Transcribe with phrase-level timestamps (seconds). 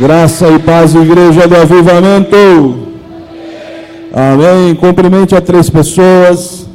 [0.00, 2.34] Graça e paz, igreja do avivamento.
[4.10, 4.74] Amém.
[4.74, 6.66] Cumprimente a três pessoas,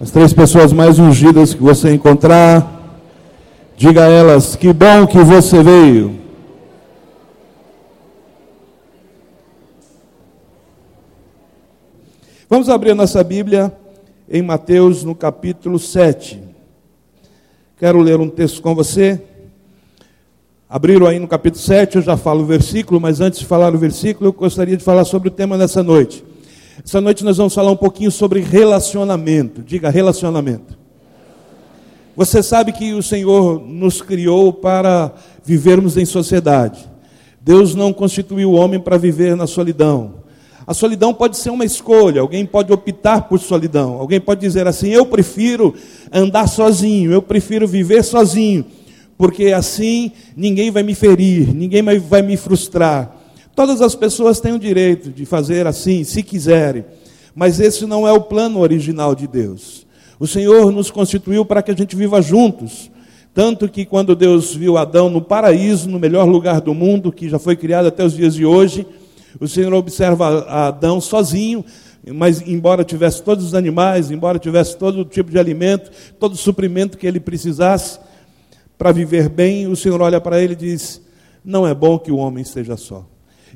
[0.00, 2.98] as três pessoas mais ungidas que você encontrar.
[3.76, 6.18] Diga a elas: que bom que você veio.
[12.48, 13.70] Vamos abrir nossa Bíblia
[14.30, 16.42] em Mateus, no capítulo 7.
[17.76, 19.20] Quero ler um texto com você.
[20.68, 23.78] Abriram aí no capítulo 7, eu já falo o versículo, mas antes de falar o
[23.78, 26.24] versículo, eu gostaria de falar sobre o tema dessa noite.
[26.84, 29.62] Essa noite nós vamos falar um pouquinho sobre relacionamento.
[29.62, 30.76] Diga relacionamento.
[32.16, 35.12] Você sabe que o Senhor nos criou para
[35.44, 36.90] vivermos em sociedade.
[37.40, 40.14] Deus não constituiu o homem para viver na solidão.
[40.66, 44.88] A solidão pode ser uma escolha, alguém pode optar por solidão, alguém pode dizer assim:
[44.88, 45.72] eu prefiro
[46.12, 48.64] andar sozinho, eu prefiro viver sozinho
[49.16, 53.16] porque assim ninguém vai me ferir, ninguém vai me frustrar.
[53.54, 56.84] Todas as pessoas têm o direito de fazer assim, se quiserem,
[57.34, 59.86] mas esse não é o plano original de Deus.
[60.18, 62.90] O Senhor nos constituiu para que a gente viva juntos.
[63.34, 67.38] Tanto que quando Deus viu Adão no paraíso, no melhor lugar do mundo, que já
[67.38, 68.86] foi criado até os dias de hoje,
[69.38, 71.62] o Senhor observa Adão sozinho,
[72.14, 76.96] mas embora tivesse todos os animais, embora tivesse todo tipo de alimento, todo o suprimento
[76.96, 77.98] que ele precisasse,
[78.78, 81.00] para viver bem, o Senhor olha para ele e diz:
[81.44, 83.06] Não é bom que o homem esteja só.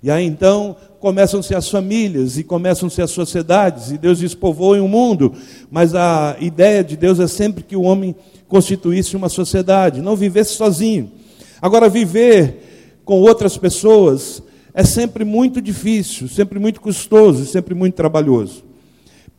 [0.03, 4.89] E aí então começam-se as famílias e começam-se as sociedades, e Deus diz: povoem o
[4.89, 5.35] mundo.
[5.71, 8.15] Mas a ideia de Deus é sempre que o homem
[8.49, 11.13] constituísse uma sociedade, não vivesse sozinho.
[11.61, 18.70] Agora, viver com outras pessoas é sempre muito difícil, sempre muito custoso, sempre muito trabalhoso.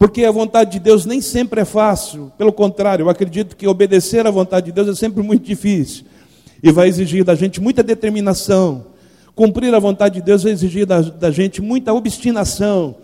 [0.02, 4.26] Porque a vontade de Deus nem sempre é fácil, pelo contrário, eu acredito que obedecer
[4.26, 6.06] à vontade de Deus é sempre muito difícil
[6.64, 8.88] e vai exigir da gente muita determinação.
[9.36, 12.96] Cumprir a vontade de Deus vai exigir da, da gente muita obstinação,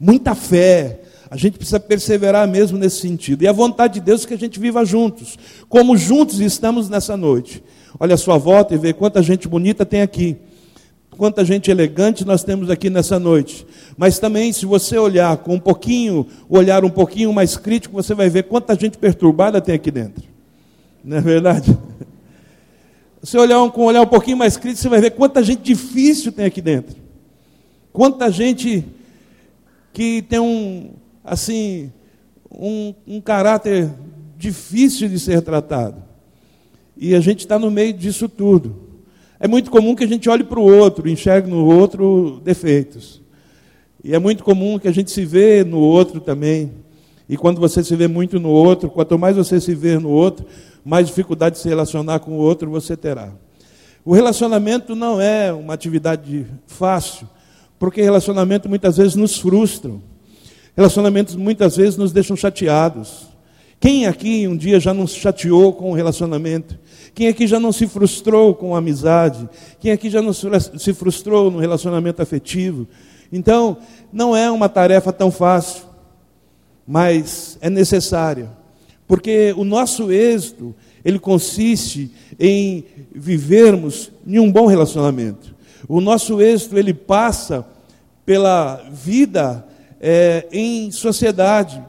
[0.00, 1.02] muita fé.
[1.30, 3.42] A gente precisa perseverar mesmo nesse sentido.
[3.42, 7.18] E a vontade de Deus é que a gente viva juntos, como juntos estamos nessa
[7.18, 7.62] noite.
[8.00, 10.38] Olha a sua volta e vê quanta gente bonita tem aqui
[11.16, 13.66] quanta gente elegante nós temos aqui nessa noite.
[13.96, 18.28] Mas também, se você olhar com um pouquinho, olhar um pouquinho mais crítico, você vai
[18.28, 20.22] ver quanta gente perturbada tem aqui dentro.
[21.02, 21.76] Não é verdade?
[23.22, 26.30] Se olhar com um olhar um pouquinho mais crítico, você vai ver quanta gente difícil
[26.30, 26.96] tem aqui dentro.
[27.92, 28.84] Quanta gente
[29.92, 30.90] que tem um,
[31.24, 31.90] assim,
[32.50, 33.90] um, um caráter
[34.36, 36.02] difícil de ser tratado.
[36.96, 38.85] E a gente está no meio disso tudo.
[39.38, 43.20] É muito comum que a gente olhe para o outro, enxergue no outro defeitos.
[44.02, 46.72] E é muito comum que a gente se vê no outro também.
[47.28, 50.46] E quando você se vê muito no outro, quanto mais você se vê no outro,
[50.84, 53.32] mais dificuldade de se relacionar com o outro você terá.
[54.04, 57.28] O relacionamento não é uma atividade fácil,
[57.78, 60.00] porque relacionamento muitas vezes nos frustram.
[60.76, 63.26] Relacionamentos muitas vezes nos deixam chateados.
[63.86, 66.76] Quem aqui um dia já não se chateou com o relacionamento?
[67.14, 69.48] Quem aqui já não se frustrou com a amizade?
[69.78, 72.88] Quem aqui já não se frustrou no relacionamento afetivo?
[73.30, 73.76] Então,
[74.12, 75.84] não é uma tarefa tão fácil,
[76.84, 78.50] mas é necessária,
[79.06, 82.10] porque o nosso êxito, ele consiste
[82.40, 85.54] em vivermos em um bom relacionamento.
[85.88, 87.64] O nosso êxito, ele passa
[88.24, 89.64] pela vida
[90.00, 91.80] é, em sociedade,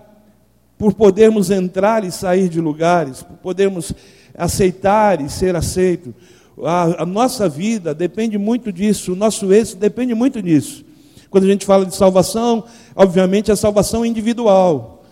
[0.78, 3.94] por podermos entrar e sair de lugares, por podermos
[4.38, 6.14] aceitar e ser aceito.
[6.64, 10.86] A, a, nossa vida depende muito disso, o nosso êxito depende muito disso.
[11.30, 12.64] Quando a gente fala de salvação,
[12.96, 15.04] obviamente a salvação é individual.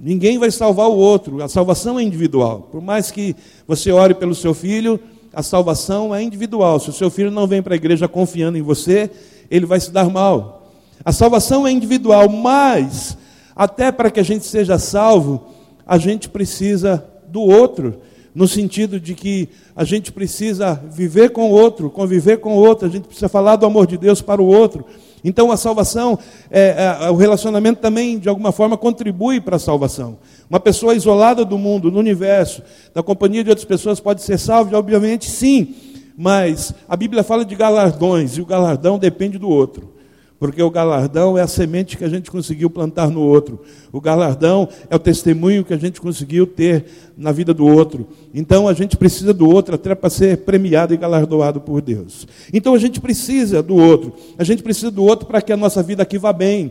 [0.00, 2.68] Ninguém vai salvar o outro, a salvação é individual.
[2.70, 3.34] Por mais que
[3.66, 4.98] você ore pelo seu filho,
[5.32, 6.80] a salvação é individual.
[6.80, 9.10] Se o seu filho não vem para a igreja confiando em você,
[9.50, 10.72] ele vai se dar mal.
[11.04, 13.16] A salvação é individual, mas
[13.56, 15.46] até para que a gente seja salvo,
[15.86, 18.00] a gente precisa do outro,
[18.34, 22.86] no sentido de que a gente precisa viver com o outro, conviver com o outro,
[22.86, 24.84] a gente precisa falar do amor de Deus para o outro.
[25.24, 26.18] Então a salvação,
[26.50, 30.18] é, é, o relacionamento também, de alguma forma, contribui para a salvação.
[30.50, 32.62] Uma pessoa isolada do mundo, no universo,
[32.94, 35.74] da companhia de outras pessoas, pode ser salva, obviamente, sim,
[36.16, 39.95] mas a Bíblia fala de galardões, e o galardão depende do outro.
[40.38, 43.60] Porque o galardão é a semente que a gente conseguiu plantar no outro.
[43.90, 46.84] O galardão é o testemunho que a gente conseguiu ter
[47.16, 48.06] na vida do outro.
[48.34, 52.28] Então a gente precisa do outro até para ser premiado e galardoado por Deus.
[52.52, 54.12] Então a gente precisa do outro.
[54.36, 56.70] A gente precisa do outro para que a nossa vida aqui vá bem.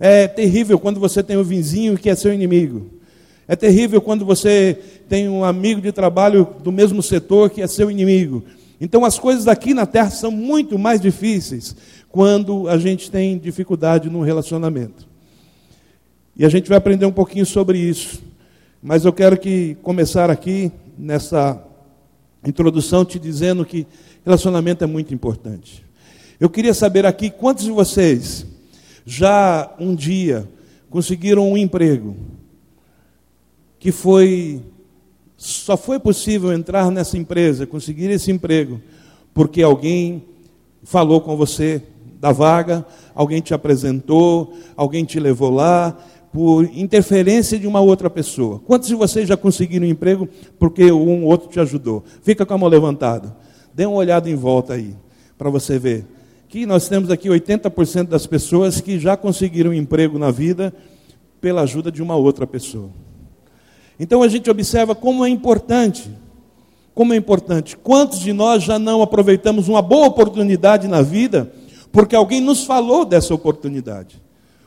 [0.00, 2.90] É terrível quando você tem um vizinho que é seu inimigo.
[3.46, 4.76] É terrível quando você
[5.08, 8.42] tem um amigo de trabalho do mesmo setor que é seu inimigo.
[8.80, 11.76] Então as coisas aqui na terra são muito mais difíceis
[12.14, 15.04] quando a gente tem dificuldade no relacionamento.
[16.36, 18.22] E a gente vai aprender um pouquinho sobre isso.
[18.80, 21.60] Mas eu quero que começar aqui nessa
[22.46, 23.84] introdução te dizendo que
[24.24, 25.84] relacionamento é muito importante.
[26.38, 28.46] Eu queria saber aqui quantos de vocês
[29.04, 30.48] já um dia
[30.88, 32.14] conseguiram um emprego
[33.76, 34.62] que foi
[35.36, 38.80] só foi possível entrar nessa empresa, conseguir esse emprego,
[39.34, 40.22] porque alguém
[40.84, 41.82] falou com você
[42.24, 45.94] da vaga, alguém te apresentou, alguém te levou lá,
[46.32, 48.60] por interferência de uma outra pessoa.
[48.60, 50.26] Quantos de vocês já conseguiram um emprego
[50.58, 52.02] porque um outro te ajudou?
[52.22, 53.36] Fica com a mão levantada.
[53.74, 54.96] Dê uma olhada em volta aí,
[55.36, 56.06] para você ver.
[56.48, 60.72] Que nós temos aqui 80% das pessoas que já conseguiram um emprego na vida
[61.42, 62.88] pela ajuda de uma outra pessoa.
[64.00, 66.10] Então a gente observa como é importante,
[66.94, 67.76] como é importante.
[67.76, 71.52] Quantos de nós já não aproveitamos uma boa oportunidade na vida
[71.94, 74.20] porque alguém nos falou dessa oportunidade?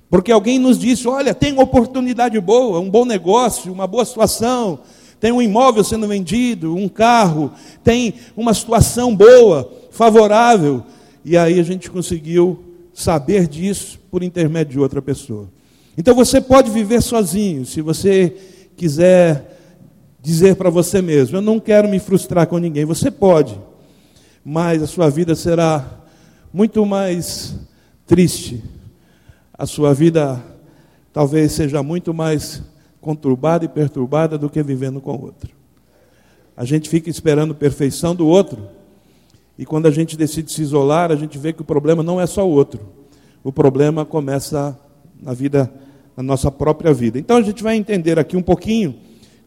[0.09, 4.79] Porque alguém nos disse: olha, tem uma oportunidade boa, um bom negócio, uma boa situação,
[5.19, 7.51] tem um imóvel sendo vendido, um carro,
[7.83, 10.85] tem uma situação boa, favorável.
[11.25, 12.63] E aí a gente conseguiu
[12.93, 15.49] saber disso por intermédio de outra pessoa.
[15.97, 18.37] Então você pode viver sozinho, se você
[18.77, 19.59] quiser
[20.21, 22.85] dizer para você mesmo: eu não quero me frustrar com ninguém.
[22.85, 23.59] Você pode,
[24.45, 25.96] mas a sua vida será
[26.53, 27.55] muito mais
[28.05, 28.63] triste
[29.57, 30.41] a sua vida
[31.11, 32.61] talvez seja muito mais
[33.01, 35.49] conturbada e perturbada do que vivendo com o outro.
[36.55, 38.67] A gente fica esperando perfeição do outro,
[39.57, 42.27] e quando a gente decide se isolar, a gente vê que o problema não é
[42.27, 42.81] só o outro.
[43.43, 44.77] O problema começa
[45.19, 45.71] na vida,
[46.15, 47.17] na nossa própria vida.
[47.17, 48.95] Então a gente vai entender aqui um pouquinho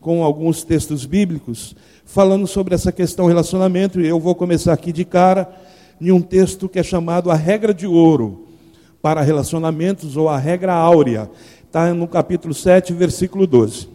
[0.01, 5.05] com alguns textos bíblicos falando sobre essa questão relacionamento, e eu vou começar aqui de
[5.05, 5.49] cara
[6.01, 8.47] em um texto que é chamado a regra de ouro
[9.03, 11.31] para relacionamentos ou a regra áurea.
[11.67, 13.89] Está no capítulo 7, versículo 12.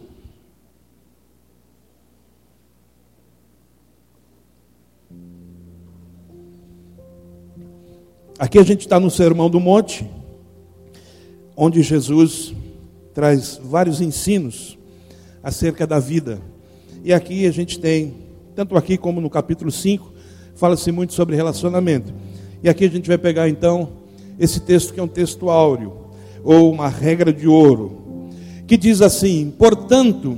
[8.37, 10.05] Aqui a gente está no Sermão do Monte,
[11.55, 12.53] onde Jesus
[13.13, 14.77] traz vários ensinos
[15.41, 16.41] acerca da vida.
[17.01, 18.13] E aqui a gente tem,
[18.53, 20.14] tanto aqui como no capítulo 5,
[20.55, 22.13] fala-se muito sobre relacionamento.
[22.63, 23.89] E aqui a gente vai pegar então
[24.39, 25.93] esse texto que é um texto áureo,
[26.43, 28.29] ou uma regra de ouro,
[28.67, 30.37] que diz assim: Portanto,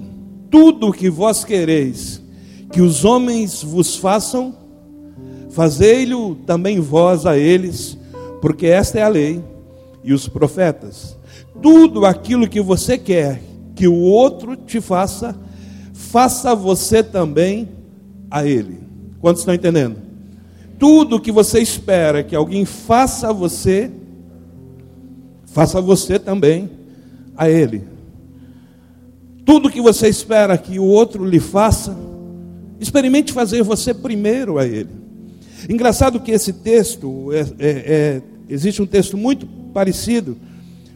[0.49, 2.21] tudo o que vós quereis
[2.71, 4.53] que os homens vos façam,
[5.51, 7.97] fazei-lo também vós a eles,
[8.41, 9.41] porque esta é a lei
[10.03, 11.17] e os profetas.
[11.61, 13.41] Tudo aquilo que você quer
[13.75, 15.35] que o outro te faça,
[15.93, 17.69] faça você também
[18.29, 18.79] a ele.
[19.19, 20.06] Quantos estão entendendo?
[20.79, 23.89] Tudo que você espera que alguém faça a você,
[25.45, 26.69] faça você também
[27.35, 27.83] a ele.
[29.44, 31.97] Tudo que você espera que o outro lhe faça,
[32.79, 34.89] experimente fazer você primeiro a ele.
[35.68, 40.38] Engraçado que esse texto, é, é, é, existe um texto muito parecido,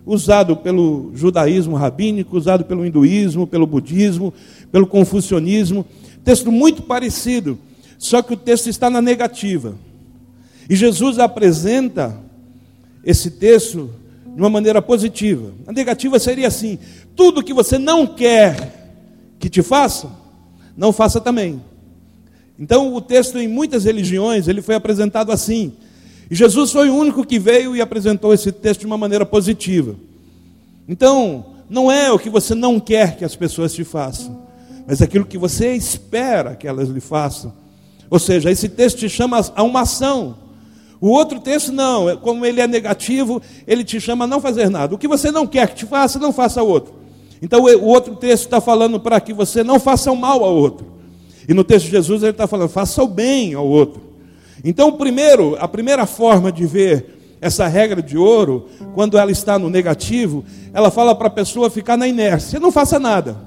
[0.06, 4.34] usado pelo judaísmo rabínico, usado pelo hinduísmo, pelo budismo,
[4.72, 5.86] pelo confucionismo,
[6.24, 7.58] texto muito parecido
[8.02, 9.76] só que o texto está na negativa.
[10.68, 12.18] E Jesus apresenta
[13.06, 13.92] esse texto
[14.26, 15.54] de uma maneira positiva.
[15.68, 16.80] A negativa seria assim:
[17.16, 18.96] tudo que você não quer
[19.38, 20.10] que te faça,
[20.76, 21.62] não faça também.
[22.58, 25.74] Então, o texto em muitas religiões, ele foi apresentado assim.
[26.30, 29.96] E Jesus foi o único que veio e apresentou esse texto de uma maneira positiva.
[30.90, 34.42] Então, não é o que você não quer que as pessoas te façam,
[34.88, 37.62] mas aquilo que você espera que elas lhe façam.
[38.12, 40.36] Ou seja, esse texto te chama a uma ação.
[41.00, 44.70] O outro texto não, é, como ele é negativo, ele te chama a não fazer
[44.70, 44.94] nada.
[44.94, 46.94] O que você não quer que te faça, não faça outro.
[47.42, 50.86] Então o outro texto está falando para que você não faça o mal ao outro.
[51.48, 54.02] E no texto de Jesus ele está falando, faça o bem ao outro.
[54.64, 59.70] Então, primeiro, a primeira forma de ver essa regra de ouro, quando ela está no
[59.70, 62.60] negativo, ela fala para a pessoa ficar na inércia.
[62.60, 63.38] Não faça nada.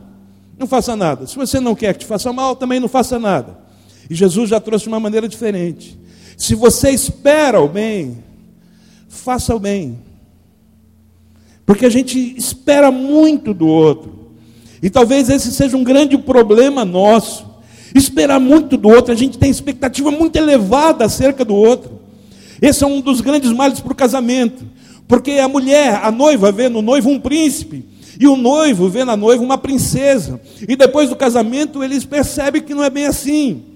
[0.59, 1.27] Não faça nada.
[1.27, 3.64] Se você não quer que te faça mal, também não faça nada.
[4.09, 5.99] E Jesus já trouxe de uma maneira diferente.
[6.37, 8.19] Se você espera o bem,
[9.09, 9.99] faça o bem.
[11.65, 14.13] Porque a gente espera muito do outro.
[14.83, 17.47] E talvez esse seja um grande problema nosso.
[17.95, 22.01] Esperar muito do outro, a gente tem expectativa muito elevada acerca do outro.
[22.61, 24.65] Esse é um dos grandes males para o casamento.
[25.07, 27.85] Porque a mulher, a noiva, vê no noivo um príncipe.
[28.19, 30.41] E o noivo vê na noiva uma princesa.
[30.69, 33.74] E depois do casamento, eles percebem que não é bem assim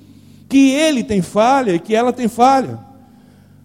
[0.48, 2.78] que ele tem falha e que ela tem falha.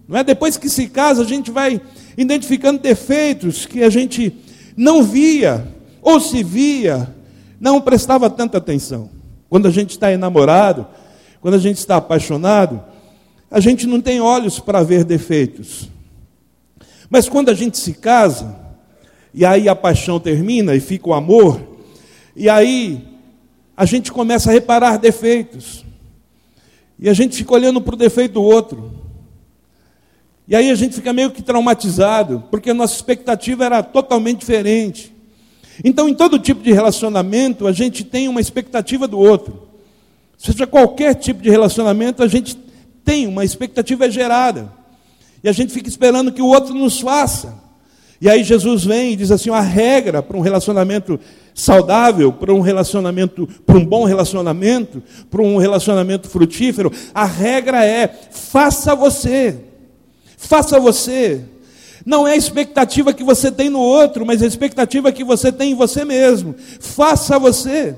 [0.07, 1.81] Não é depois que se casa a gente vai
[2.17, 4.35] identificando defeitos que a gente
[4.75, 5.67] não via
[6.01, 7.13] ou se via,
[7.59, 9.09] não prestava tanta atenção.
[9.49, 10.85] Quando a gente está enamorado,
[11.39, 12.83] quando a gente está apaixonado,
[13.49, 15.89] a gente não tem olhos para ver defeitos.
[17.09, 18.55] Mas quando a gente se casa,
[19.33, 21.61] e aí a paixão termina e fica o amor,
[22.35, 23.07] e aí
[23.77, 25.85] a gente começa a reparar defeitos.
[27.03, 28.93] E a gente fica olhando para o defeito do outro.
[30.47, 35.13] E aí a gente fica meio que traumatizado, porque a nossa expectativa era totalmente diferente.
[35.83, 39.67] Então, em todo tipo de relacionamento, a gente tem uma expectativa do outro.
[40.37, 42.55] Seja qualquer tipo de relacionamento, a gente
[43.03, 44.71] tem uma expectativa gerada.
[45.43, 47.62] E a gente fica esperando que o outro nos faça.
[48.23, 51.19] E aí Jesus vem e diz assim: a regra para um relacionamento
[51.53, 58.07] saudável, para um relacionamento, para um bom relacionamento, para um relacionamento frutífero, a regra é:
[58.31, 59.57] faça você.
[60.37, 61.41] Faça você.
[62.05, 65.71] Não é a expectativa que você tem no outro, mas a expectativa que você tem
[65.71, 66.55] em você mesmo.
[66.79, 67.93] Faça você.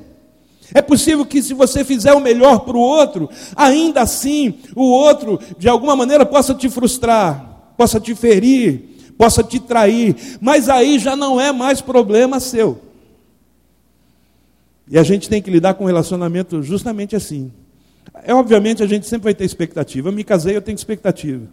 [0.73, 5.39] É possível que, se você fizer o melhor para o outro, ainda assim o outro,
[5.59, 11.15] de alguma maneira, possa te frustrar, possa te ferir, possa te trair, mas aí já
[11.15, 12.81] não é mais problema seu.
[14.87, 17.51] E a gente tem que lidar com o relacionamento justamente assim.
[18.23, 20.09] É obviamente a gente sempre vai ter expectativa.
[20.09, 21.47] Eu me casei, eu tenho expectativa.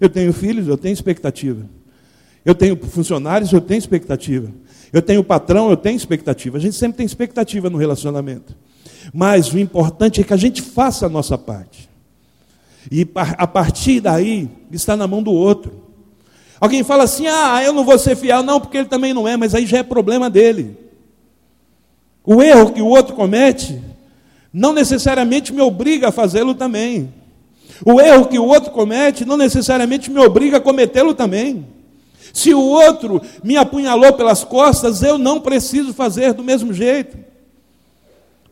[0.00, 1.68] Eu tenho filhos, eu tenho expectativa.
[2.44, 4.52] Eu tenho funcionários, eu tenho expectativa.
[4.92, 6.56] Eu tenho patrão, eu tenho expectativa.
[6.56, 8.56] A gente sempre tem expectativa no relacionamento.
[9.12, 11.88] Mas o importante é que a gente faça a nossa parte.
[12.90, 15.91] E a partir daí, está na mão do outro.
[16.62, 19.36] Alguém fala assim: ah, eu não vou ser fiel, não, porque ele também não é,
[19.36, 20.76] mas aí já é problema dele.
[22.24, 23.82] O erro que o outro comete,
[24.52, 27.12] não necessariamente me obriga a fazê-lo também.
[27.84, 31.66] O erro que o outro comete não necessariamente me obriga a cometê-lo também.
[32.32, 37.18] Se o outro me apunhalou pelas costas, eu não preciso fazer do mesmo jeito.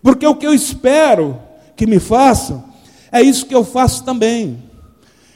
[0.02, 1.40] Porque o que eu espero
[1.76, 2.64] que me façam,
[3.12, 4.60] é isso que eu faço também.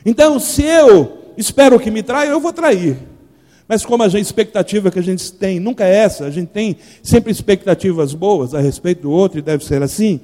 [0.04, 2.99] Então, se eu espero que me traia, eu vou trair.
[3.67, 6.76] Mas como a gente, expectativa que a gente tem nunca é essa, a gente tem
[7.03, 10.21] sempre expectativas boas a respeito do outro e deve ser assim.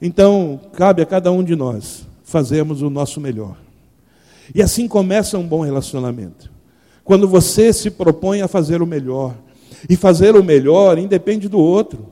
[0.00, 3.56] Então, cabe a cada um de nós fazermos o nosso melhor.
[4.54, 6.50] E assim começa um bom relacionamento.
[7.04, 9.34] Quando você se propõe a fazer o melhor.
[9.88, 12.06] E fazer o melhor independe do outro.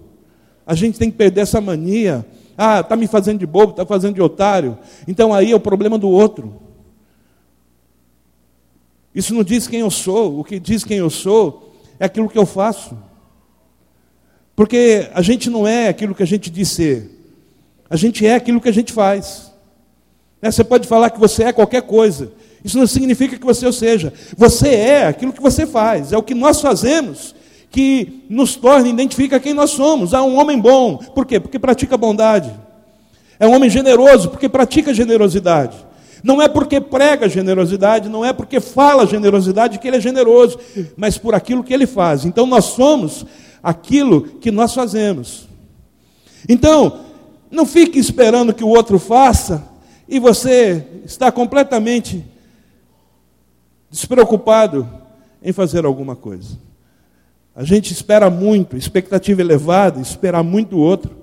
[0.67, 2.25] A gente tem que perder essa mania.
[2.57, 4.77] Ah, está me fazendo de bobo, está fazendo de otário.
[5.07, 6.55] Então aí é o problema do outro.
[9.14, 10.38] Isso não diz quem eu sou.
[10.38, 12.97] O que diz quem eu sou é aquilo que eu faço.
[14.55, 17.11] Porque a gente não é aquilo que a gente diz ser.
[17.88, 19.52] A gente é aquilo que a gente faz.
[20.40, 22.33] Né, você pode falar que você é qualquer coisa.
[22.64, 24.12] Isso não significa que você o seja.
[24.37, 26.12] Você é aquilo que você faz.
[26.12, 27.35] É o que nós fazemos
[27.71, 30.12] que nos torna, identifica quem nós somos.
[30.12, 30.97] Ah, um homem bom.
[30.97, 31.38] Por quê?
[31.38, 32.52] Porque pratica bondade.
[33.38, 35.76] É um homem generoso, porque pratica generosidade.
[36.23, 40.59] Não é porque prega generosidade, não é porque fala generosidade que ele é generoso,
[40.97, 42.25] mas por aquilo que ele faz.
[42.25, 43.25] Então nós somos
[43.62, 45.49] aquilo que nós fazemos.
[46.49, 47.00] Então,
[47.50, 49.69] não fique esperando que o outro faça
[50.09, 52.25] e você está completamente
[53.91, 54.89] despreocupado
[55.43, 56.59] em fazer alguma coisa.
[57.55, 61.17] A gente espera muito, expectativa elevada, esperar muito o outro,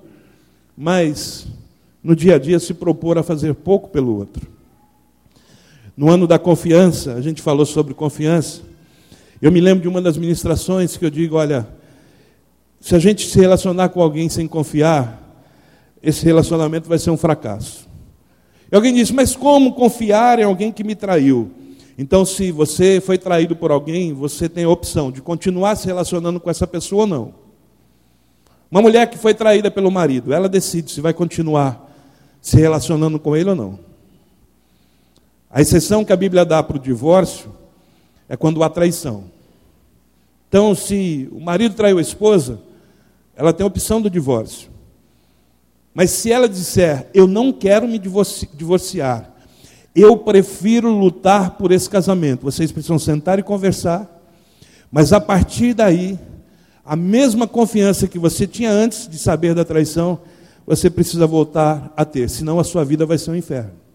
[0.76, 1.46] mas
[2.02, 4.57] no dia a dia se propor a fazer pouco pelo outro.
[5.98, 8.62] No ano da confiança, a gente falou sobre confiança.
[9.42, 11.66] Eu me lembro de uma das ministrações que eu digo: olha,
[12.80, 15.20] se a gente se relacionar com alguém sem confiar,
[16.00, 17.88] esse relacionamento vai ser um fracasso.
[18.70, 21.50] E alguém disse, mas como confiar em alguém que me traiu?
[21.98, 26.38] Então, se você foi traído por alguém, você tem a opção de continuar se relacionando
[26.38, 27.34] com essa pessoa ou não.
[28.70, 31.92] Uma mulher que foi traída pelo marido, ela decide se vai continuar
[32.40, 33.87] se relacionando com ele ou não.
[35.50, 37.50] A exceção que a Bíblia dá para o divórcio
[38.28, 39.24] é quando há traição.
[40.48, 42.60] Então, se o marido traiu a esposa,
[43.34, 44.70] ela tem a opção do divórcio.
[45.94, 49.34] Mas se ela disser, eu não quero me divorciar,
[49.94, 54.08] eu prefiro lutar por esse casamento, vocês precisam sentar e conversar,
[54.92, 56.18] mas a partir daí,
[56.84, 60.20] a mesma confiança que você tinha antes de saber da traição,
[60.66, 63.87] você precisa voltar a ter, senão a sua vida vai ser um inferno.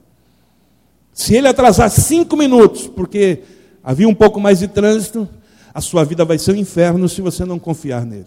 [1.13, 3.43] Se ele atrasar cinco minutos, porque
[3.84, 5.29] havia um pouco mais de trânsito,
[5.74, 8.25] a sua vida vai ser um inferno se você não confiar nele.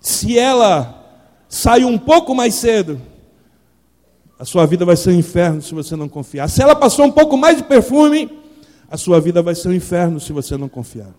[0.00, 0.96] Se ela
[1.48, 3.00] sai um pouco mais cedo,
[4.38, 6.48] a sua vida vai ser um inferno se você não confiar.
[6.48, 8.30] Se ela passou um pouco mais de perfume,
[8.90, 11.14] a sua vida vai ser um inferno se você não confiar.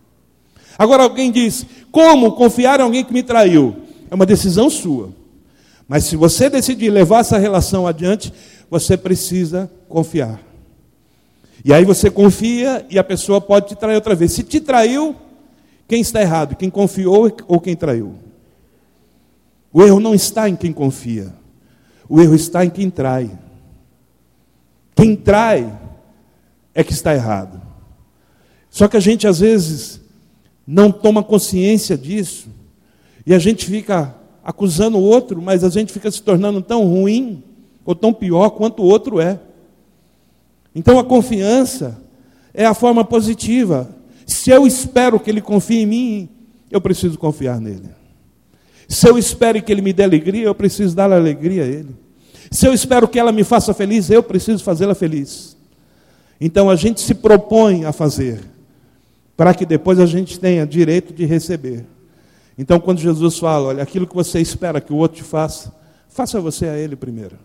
[0.78, 3.76] Agora alguém diz: como confiar em alguém que me traiu?
[4.10, 5.10] É uma decisão sua.
[5.88, 8.34] Mas se você decidir levar essa relação adiante,
[8.72, 10.42] você precisa confiar.
[11.64, 14.32] E aí você confia e a pessoa pode te trair outra vez.
[14.32, 15.14] Se te traiu,
[15.90, 16.56] quem está errado?
[16.56, 18.16] Quem confiou ou quem traiu?
[19.74, 21.34] O erro não está em quem confia.
[22.08, 23.30] O erro está em quem trai.
[24.96, 25.78] Quem trai
[26.74, 27.62] é que está errado.
[28.70, 30.00] Só que a gente às vezes
[30.66, 32.48] não toma consciência disso
[33.26, 37.44] e a gente fica acusando o outro, mas a gente fica se tornando tão ruim
[37.86, 39.40] ou tão pior quanto o outro é.
[40.74, 42.02] Então a confiança
[42.54, 43.90] é a forma positiva.
[44.26, 46.30] Se eu espero que ele confie em mim,
[46.70, 47.90] eu preciso confiar nele.
[48.88, 51.96] Se eu espero que ele me dê alegria, eu preciso dar alegria a ele.
[52.52, 55.56] Se eu espero que ela me faça feliz, eu preciso fazê-la feliz.
[56.40, 58.42] Então a gente se propõe a fazer,
[59.38, 61.86] para que depois a gente tenha direito de receber.
[62.58, 65.74] Então quando Jesus fala, olha, aquilo que você espera que o outro te faça,
[66.10, 67.38] faça você a ele primeiro.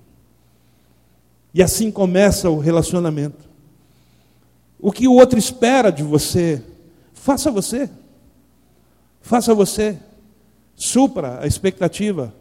[1.56, 3.48] E assim começa o relacionamento.
[4.78, 6.62] O que o outro espera de você,
[7.14, 7.88] faça você.
[9.22, 9.96] Faça você.
[10.75, 12.34] Supra a expectativa,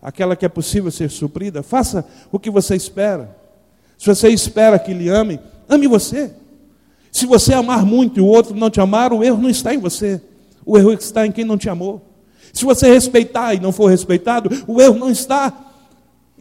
[0.00, 1.62] aquela que é possível ser suprida.
[1.62, 2.02] Faça
[2.32, 3.36] o que você espera.
[3.98, 5.38] Se você espera que lhe ame,
[5.68, 6.32] ame você.
[7.12, 9.78] Se você amar muito e o outro não te amar, o erro não está em
[9.78, 10.18] você.
[10.64, 12.00] O erro está em quem não te amou.
[12.54, 15.71] Se você respeitar e não for respeitado, o erro não está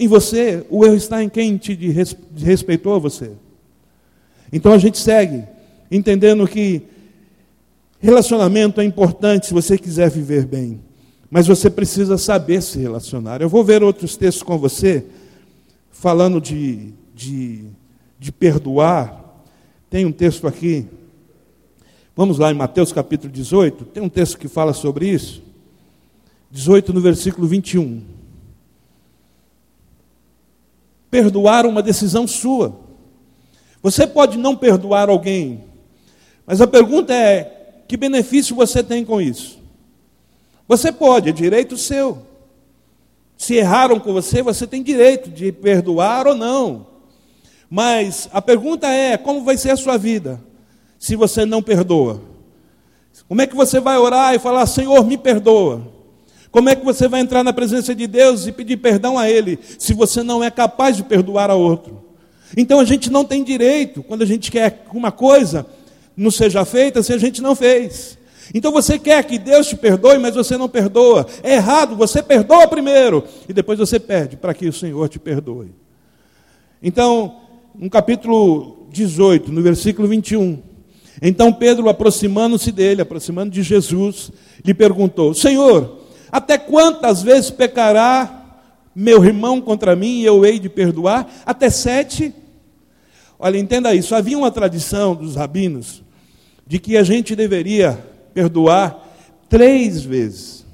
[0.01, 1.75] em você, o erro está em quem te
[2.35, 3.33] respeitou você.
[4.51, 5.43] Então a gente segue,
[5.91, 6.81] entendendo que
[7.99, 10.81] relacionamento é importante se você quiser viver bem,
[11.29, 13.43] mas você precisa saber se relacionar.
[13.43, 15.05] Eu vou ver outros textos com você,
[15.91, 17.65] falando de, de,
[18.17, 19.43] de perdoar.
[19.87, 20.87] Tem um texto aqui,
[22.15, 25.43] vamos lá em Mateus capítulo 18, tem um texto que fala sobre isso.
[26.49, 28.20] 18 no versículo 21.
[31.11, 32.75] Perdoar uma decisão sua.
[33.83, 35.63] Você pode não perdoar alguém,
[36.45, 39.59] mas a pergunta é: que benefício você tem com isso?
[40.67, 42.25] Você pode, é direito seu.
[43.37, 46.87] Se erraram com você, você tem direito de perdoar ou não.
[47.69, 50.41] Mas a pergunta é: como vai ser a sua vida
[50.99, 52.21] se você não perdoa?
[53.27, 55.90] Como é que você vai orar e falar: Senhor, me perdoa?
[56.51, 59.57] Como é que você vai entrar na presença de Deus e pedir perdão a Ele,
[59.79, 62.03] se você não é capaz de perdoar a outro?
[62.57, 65.65] Então a gente não tem direito, quando a gente quer que uma coisa
[66.15, 68.17] não seja feita, se a gente não fez.
[68.53, 71.25] Então você quer que Deus te perdoe, mas você não perdoa.
[71.41, 75.73] É errado, você perdoa primeiro e depois você pede para que o Senhor te perdoe.
[76.83, 77.37] Então,
[77.73, 80.59] no capítulo 18, no versículo 21,
[81.21, 84.31] então Pedro, aproximando-se dele, aproximando de Jesus,
[84.65, 86.00] lhe perguntou: Senhor,
[86.31, 88.59] até quantas vezes pecará
[88.95, 91.29] meu irmão contra mim e eu hei de perdoar?
[91.45, 92.33] Até sete?
[93.37, 94.15] Olha, entenda isso.
[94.15, 96.03] Havia uma tradição dos rabinos
[96.65, 97.99] de que a gente deveria
[98.33, 99.07] perdoar
[99.49, 100.65] três vezes.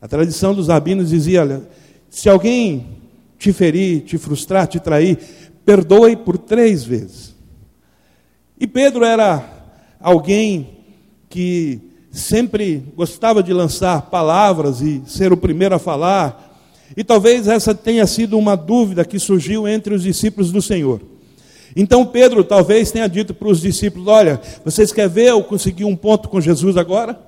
[0.00, 1.62] A tradição dos rabinos dizia: olha,
[2.10, 2.98] se alguém
[3.38, 5.18] te ferir, te frustrar, te trair,
[5.64, 7.34] perdoe por três vezes.
[8.58, 9.44] E Pedro era
[10.00, 10.78] alguém
[11.28, 11.80] que
[12.16, 16.58] sempre gostava de lançar palavras e ser o primeiro a falar.
[16.96, 21.00] E talvez essa tenha sido uma dúvida que surgiu entre os discípulos do Senhor.
[21.74, 25.94] Então Pedro talvez tenha dito para os discípulos: Olha, vocês querem ver eu conseguir um
[25.94, 27.20] ponto com Jesus agora?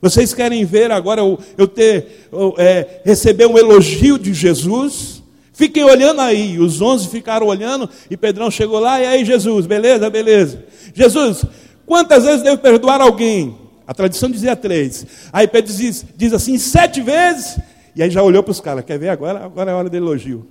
[0.00, 5.22] Vocês querem ver agora eu, eu ter, eu, é, receber um elogio de Jesus?
[5.52, 6.58] Fiquem olhando aí.
[6.58, 9.00] Os onze ficaram olhando e Pedrão chegou lá.
[9.00, 10.64] E aí, Jesus, beleza, beleza.
[10.92, 11.44] Jesus,
[11.86, 13.63] quantas vezes devo perdoar alguém?
[13.86, 15.06] A tradição dizia três.
[15.32, 17.58] Aí Pedro diz, diz assim, sete vezes.
[17.94, 19.44] E aí já olhou para os caras, quer ver agora?
[19.44, 20.46] Agora é hora do elogio.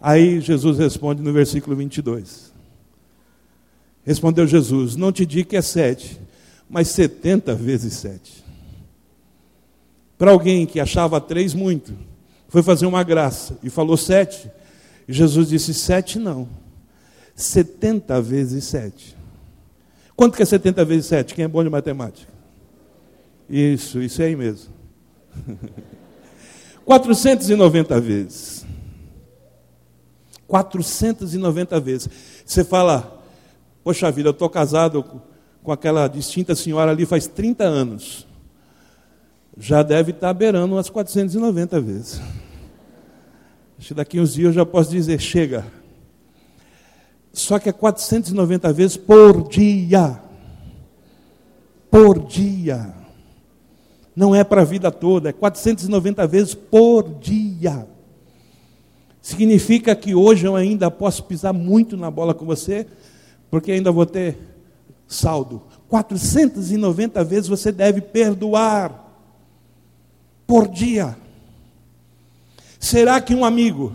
[0.00, 2.52] Aí Jesus responde no versículo 22.
[4.04, 6.20] Respondeu Jesus: Não te digo que é sete,
[6.68, 8.44] mas setenta vezes sete.
[10.16, 11.92] Para alguém que achava três muito,
[12.48, 14.50] foi fazer uma graça e falou sete.
[15.08, 16.48] E Jesus disse: Sete não,
[17.34, 19.15] setenta vezes sete.
[20.16, 21.34] Quanto que é 70 vezes 7?
[21.34, 22.32] Quem é bom de matemática?
[23.48, 24.72] Isso, isso aí mesmo.
[26.86, 28.66] 490 vezes.
[30.46, 32.08] 490 vezes.
[32.44, 33.22] Você fala,
[33.84, 35.04] poxa vida, eu estou casado
[35.62, 38.26] com aquela distinta senhora ali faz 30 anos.
[39.58, 42.20] Já deve estar beirando umas 490 vezes.
[43.78, 45.66] Acho que daqui uns dias eu já posso dizer: chega.
[47.36, 50.18] Só que é 490 vezes por dia.
[51.90, 52.94] Por dia.
[54.16, 57.86] Não é para a vida toda, é 490 vezes por dia.
[59.20, 62.86] Significa que hoje eu ainda posso pisar muito na bola com você,
[63.50, 64.38] porque ainda vou ter
[65.06, 65.60] saldo.
[65.90, 69.14] 490 vezes você deve perdoar
[70.46, 71.14] por dia.
[72.80, 73.92] Será que um amigo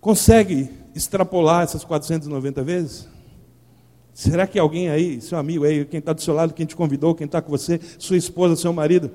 [0.00, 3.06] consegue extrapolar essas 490 vezes?
[4.14, 7.14] Será que alguém aí, seu amigo aí, quem está do seu lado, quem te convidou,
[7.14, 9.10] quem está com você, sua esposa, seu marido,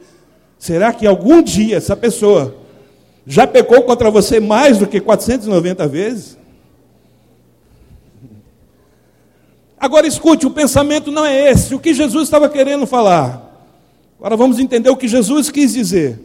[0.59, 2.55] será que algum dia essa pessoa
[3.25, 6.37] já pecou contra você mais do que 490 vezes?
[9.79, 11.73] Agora escute, o pensamento não é esse.
[11.73, 13.49] O que Jesus estava querendo falar?
[14.19, 16.19] Agora vamos entender o que Jesus quis dizer.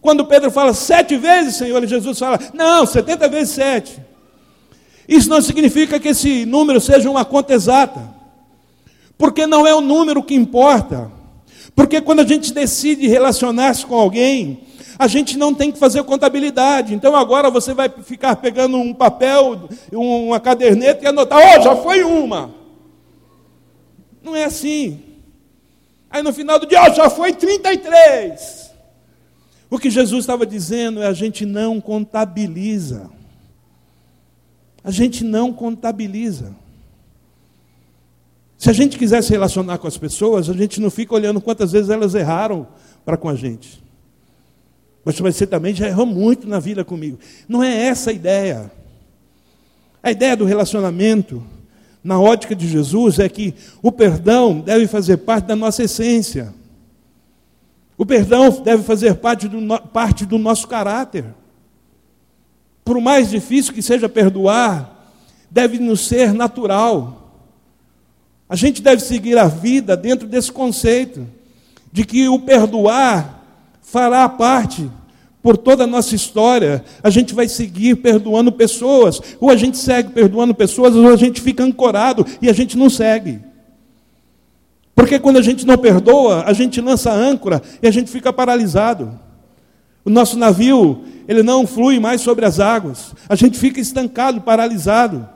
[0.00, 4.00] Quando Pedro fala sete vezes, Senhor, Jesus fala, não, setenta vezes sete.
[5.08, 8.14] Isso não significa que esse número seja uma conta exata,
[9.18, 11.10] porque não é o número que importa.
[11.74, 14.60] Porque quando a gente decide relacionar-se com alguém,
[14.98, 16.94] a gente não tem que fazer contabilidade.
[16.94, 22.04] Então agora você vai ficar pegando um papel, uma caderneta e anotar: oh, já foi
[22.04, 22.54] uma.
[24.22, 25.00] Não é assim.
[26.08, 28.72] Aí no final do dia, oh, já foi 33.
[29.68, 33.10] O que Jesus estava dizendo é: a gente não contabiliza.
[34.84, 36.54] A gente não contabiliza.
[38.58, 41.72] Se a gente quiser se relacionar com as pessoas, a gente não fica olhando quantas
[41.72, 42.66] vezes elas erraram
[43.04, 43.82] para com a gente.
[45.04, 47.18] Mas você também já errou muito na vida comigo.
[47.48, 48.70] Não é essa a ideia.
[50.02, 51.42] A ideia do relacionamento
[52.04, 56.52] na ótica de Jesus, é que o perdão deve fazer parte da nossa essência.
[57.96, 61.24] O perdão deve fazer parte do, parte do nosso caráter.
[62.84, 65.08] Por mais difícil que seja perdoar,
[65.50, 67.40] deve nos ser natural.
[68.48, 71.26] A gente deve seguir a vida dentro desse conceito
[71.90, 73.42] de que o perdoar
[73.80, 74.90] fará parte
[75.42, 80.10] por toda a nossa história, a gente vai seguir perdoando pessoas, ou a gente segue
[80.10, 83.40] perdoando pessoas, ou a gente fica ancorado e a gente não segue.
[84.94, 89.20] Porque quando a gente não perdoa, a gente lança âncora e a gente fica paralisado.
[90.04, 93.14] O nosso navio, ele não flui mais sobre as águas.
[93.28, 95.28] A gente fica estancado, paralisado.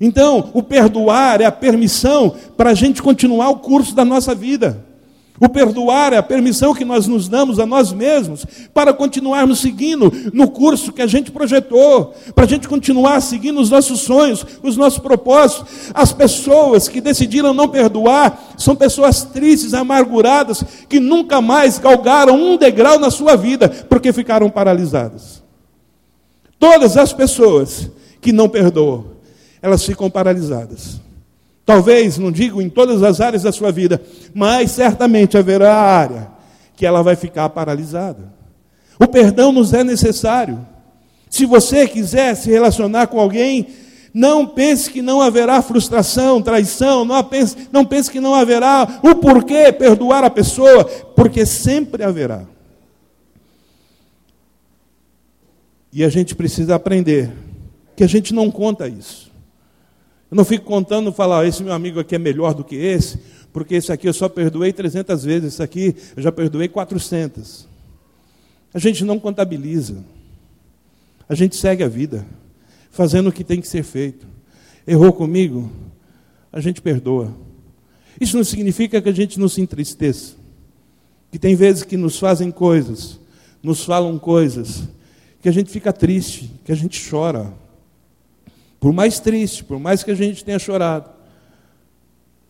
[0.00, 4.87] Então, o perdoar é a permissão para a gente continuar o curso da nossa vida.
[5.40, 10.12] O perdoar é a permissão que nós nos damos a nós mesmos para continuarmos seguindo
[10.32, 14.76] no curso que a gente projetou, para a gente continuar seguindo os nossos sonhos, os
[14.76, 15.92] nossos propósitos.
[15.94, 22.56] As pessoas que decidiram não perdoar são pessoas tristes, amarguradas, que nunca mais galgaram um
[22.56, 25.42] degrau na sua vida porque ficaram paralisadas.
[26.58, 27.88] Todas as pessoas
[28.20, 29.06] que não perdoam,
[29.62, 31.00] elas ficam paralisadas.
[31.68, 34.00] Talvez, não digo em todas as áreas da sua vida,
[34.32, 36.28] mas certamente haverá área
[36.74, 38.32] que ela vai ficar paralisada.
[38.98, 40.66] O perdão nos é necessário.
[41.28, 43.66] Se você quiser se relacionar com alguém,
[44.14, 49.16] não pense que não haverá frustração, traição, não pense, não pense que não haverá o
[49.16, 52.44] porquê perdoar a pessoa, porque sempre haverá.
[55.92, 57.30] E a gente precisa aprender
[57.94, 59.27] que a gente não conta isso.
[60.30, 63.18] Eu não fico contando, falar, esse meu amigo aqui é melhor do que esse,
[63.52, 67.66] porque esse aqui eu só perdoei 300 vezes, esse aqui eu já perdoei 400.
[68.74, 70.04] A gente não contabiliza.
[71.28, 72.26] A gente segue a vida,
[72.90, 74.26] fazendo o que tem que ser feito.
[74.86, 75.70] Errou comigo?
[76.52, 77.34] A gente perdoa.
[78.20, 80.34] Isso não significa que a gente não se entristeça.
[81.30, 83.20] Que tem vezes que nos fazem coisas,
[83.62, 84.84] nos falam coisas,
[85.42, 87.52] que a gente fica triste, que a gente chora.
[88.80, 91.10] Por mais triste, por mais que a gente tenha chorado,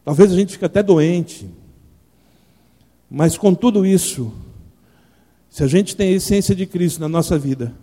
[0.04, 1.48] talvez a gente fique até doente,
[3.10, 4.32] mas com tudo isso,
[5.48, 7.74] se a gente tem a essência de Cristo na nossa vida,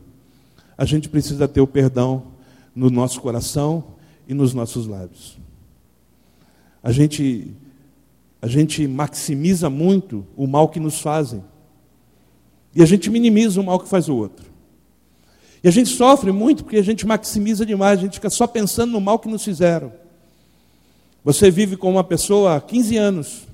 [0.77, 2.23] a gente precisa ter o perdão
[2.75, 3.83] no nosso coração
[4.27, 5.37] e nos nossos lábios.
[6.83, 7.51] A gente,
[8.41, 11.43] a gente maximiza muito o mal que nos fazem.
[12.75, 14.45] E a gente minimiza o mal que faz o outro.
[15.65, 18.91] E a gente sofre muito porque a gente maximiza demais, a gente fica só pensando
[18.91, 19.91] no mal que nos fizeram.
[21.23, 23.47] Você vive com uma pessoa há 15 anos,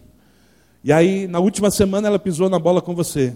[0.84, 3.34] e aí na última semana ela pisou na bola com você.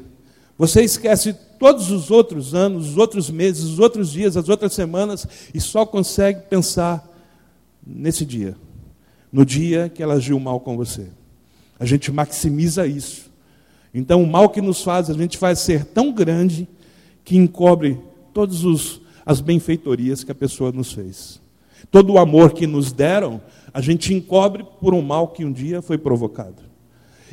[0.57, 5.25] Você esquece todos os outros anos, os outros meses, os outros dias, as outras semanas,
[5.53, 7.09] e só consegue pensar
[7.88, 8.57] nesse dia,
[9.31, 11.07] no dia que ela agiu mal com você.
[11.79, 13.31] A gente maximiza isso.
[13.93, 16.67] Então, o mal que nos faz, a gente faz ser tão grande
[17.23, 17.97] que encobre
[18.36, 21.41] todas as benfeitorias que a pessoa nos fez.
[21.89, 23.41] Todo o amor que nos deram,
[23.74, 26.62] a gente encobre por um mal que um dia foi provocado.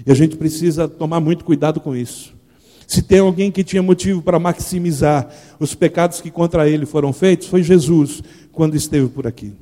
[0.06, 2.32] E a gente precisa tomar muito cuidado com isso.
[2.86, 7.48] Se tem alguém que tinha motivo para maximizar os pecados que contra ele foram feitos,
[7.48, 9.52] foi Jesus, quando esteve por aqui.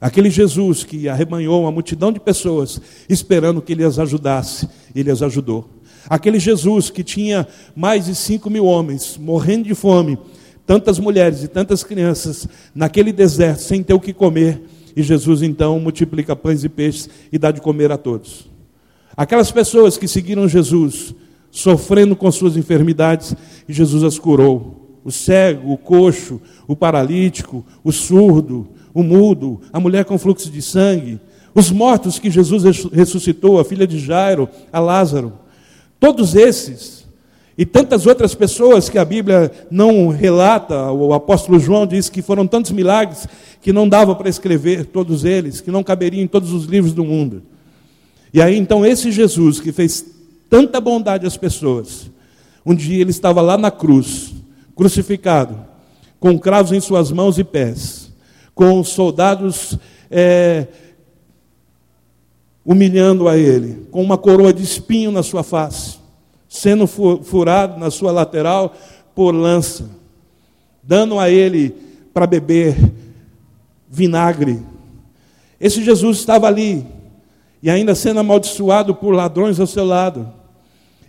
[0.00, 5.20] Aquele Jesus que arrebanhou uma multidão de pessoas esperando que ele as ajudasse, ele as
[5.20, 5.68] ajudou.
[6.08, 10.18] Aquele Jesus que tinha mais de cinco mil homens morrendo de fome,
[10.66, 14.60] tantas mulheres e tantas crianças naquele deserto sem ter o que comer,
[14.96, 18.50] e Jesus então multiplica pães e peixes e dá de comer a todos.
[19.16, 21.14] Aquelas pessoas que seguiram Jesus,
[21.50, 23.34] sofrendo com suas enfermidades,
[23.68, 25.00] e Jesus as curou.
[25.04, 30.60] O cego, o coxo, o paralítico, o surdo, o mudo, a mulher com fluxo de
[30.60, 31.20] sangue,
[31.54, 35.34] os mortos que Jesus ressuscitou, a filha de Jairo, a Lázaro.
[36.00, 36.95] Todos esses
[37.56, 42.46] e tantas outras pessoas que a Bíblia não relata, o apóstolo João diz que foram
[42.46, 43.26] tantos milagres
[43.62, 47.04] que não dava para escrever todos eles, que não caberiam em todos os livros do
[47.04, 47.42] mundo.
[48.32, 50.04] E aí então esse Jesus que fez
[50.50, 52.10] tanta bondade às pessoas,
[52.64, 54.34] um dia ele estava lá na cruz,
[54.74, 55.58] crucificado,
[56.20, 58.06] com cravos em suas mãos e pés
[58.56, 59.78] com soldados
[60.10, 60.66] é,
[62.64, 65.98] humilhando a ele, com uma coroa de espinho na sua face,
[66.56, 68.74] sendo furado na sua lateral
[69.14, 69.90] por lança,
[70.82, 71.74] dando a ele
[72.14, 72.76] para beber
[73.88, 74.62] vinagre.
[75.60, 76.86] Esse Jesus estava ali,
[77.62, 80.32] e ainda sendo amaldiçoado por ladrões ao seu lado.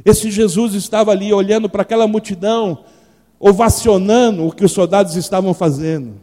[0.03, 2.79] Esse Jesus estava ali olhando para aquela multidão,
[3.39, 6.15] ovacionando o que os soldados estavam fazendo.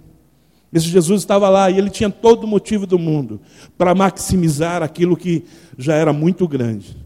[0.72, 3.40] Esse Jesus estava lá e ele tinha todo o motivo do mundo
[3.78, 5.44] para maximizar aquilo que
[5.78, 7.03] já era muito grande.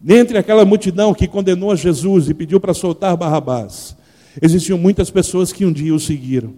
[0.00, 3.96] Dentre aquela multidão que condenou a Jesus e pediu para soltar Barrabás,
[4.40, 6.54] existiam muitas pessoas que um dia o seguiram.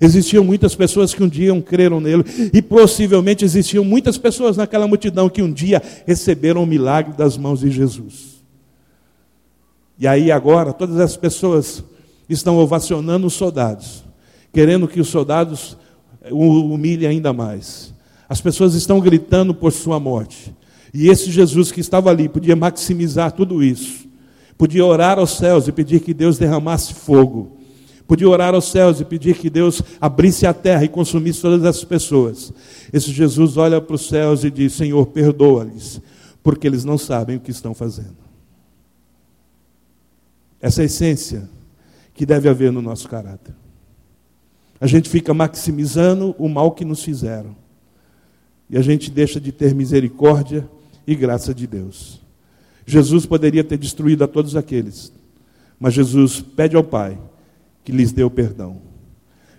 [0.00, 5.28] Existiam muitas pessoas que um dia creram nele, e possivelmente existiam muitas pessoas naquela multidão
[5.28, 8.42] que um dia receberam o milagre das mãos de Jesus.
[9.98, 11.84] E aí agora, todas as pessoas
[12.28, 14.02] estão ovacionando os soldados,
[14.52, 15.76] querendo que os soldados
[16.30, 17.92] o humilhem ainda mais.
[18.28, 20.54] As pessoas estão gritando por sua morte.
[20.92, 24.06] E esse Jesus que estava ali podia maximizar tudo isso.
[24.58, 27.58] Podia orar aos céus e pedir que Deus derramasse fogo.
[28.06, 31.84] Podia orar aos céus e pedir que Deus abrisse a terra e consumisse todas essas
[31.84, 32.52] pessoas.
[32.92, 36.00] Esse Jesus olha para os céus e diz: Senhor, perdoa-lhes,
[36.42, 38.16] porque eles não sabem o que estão fazendo.
[40.60, 41.48] Essa é a essência
[42.14, 43.54] que deve haver no nosso caráter
[44.82, 47.54] a gente fica maximizando o mal que nos fizeram.
[48.68, 50.68] E a gente deixa de ter misericórdia
[51.06, 52.20] e graça de Deus.
[52.86, 55.12] Jesus poderia ter destruído a todos aqueles,
[55.78, 57.18] mas Jesus pede ao Pai
[57.84, 58.80] que lhes dê o perdão.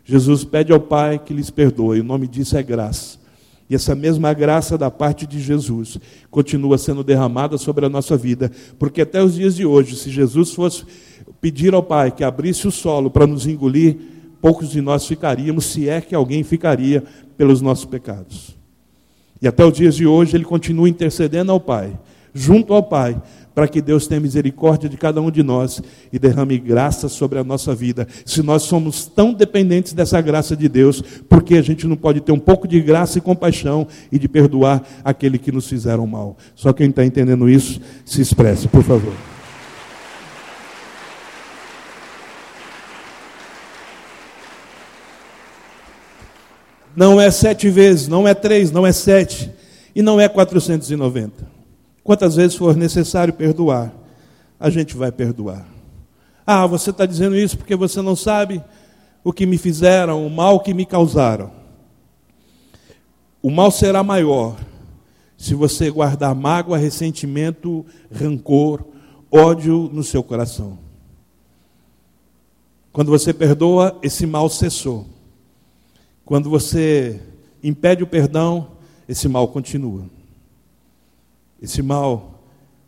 [0.03, 3.21] Jesus pede ao Pai que lhes perdoe, o nome disso é graça.
[3.69, 5.97] E essa mesma graça da parte de Jesus
[6.29, 10.51] continua sendo derramada sobre a nossa vida, porque até os dias de hoje, se Jesus
[10.51, 10.83] fosse
[11.39, 13.97] pedir ao Pai que abrisse o solo para nos engolir,
[14.41, 17.03] poucos de nós ficaríamos, se é que alguém ficaria,
[17.37, 18.62] pelos nossos pecados.
[19.43, 21.91] E até os dias de hoje ele continua intercedendo ao Pai,
[22.33, 23.21] junto ao Pai,
[23.53, 25.81] para que Deus tenha misericórdia de cada um de nós
[26.13, 28.07] e derrame graça sobre a nossa vida.
[28.25, 32.31] Se nós somos tão dependentes dessa graça de Deus, porque a gente não pode ter
[32.31, 36.37] um pouco de graça e compaixão e de perdoar aquele que nos fizeram mal?
[36.55, 39.32] Só quem está entendendo isso, se expresse, por favor.
[46.95, 49.51] Não é sete vezes, não é três, não é sete,
[49.95, 51.47] e não é 490.
[52.03, 53.93] Quantas vezes for necessário perdoar,
[54.59, 55.65] a gente vai perdoar.
[56.45, 58.63] Ah, você está dizendo isso porque você não sabe
[59.23, 61.51] o que me fizeram, o mal que me causaram.
[63.41, 64.57] O mal será maior
[65.37, 68.85] se você guardar mágoa, ressentimento, rancor,
[69.31, 70.77] ódio no seu coração.
[72.91, 75.12] Quando você perdoa, esse mal cessou.
[76.33, 77.21] Quando você
[77.63, 78.69] impede o perdão,
[79.07, 80.05] esse mal continua.
[81.61, 82.43] Esse mal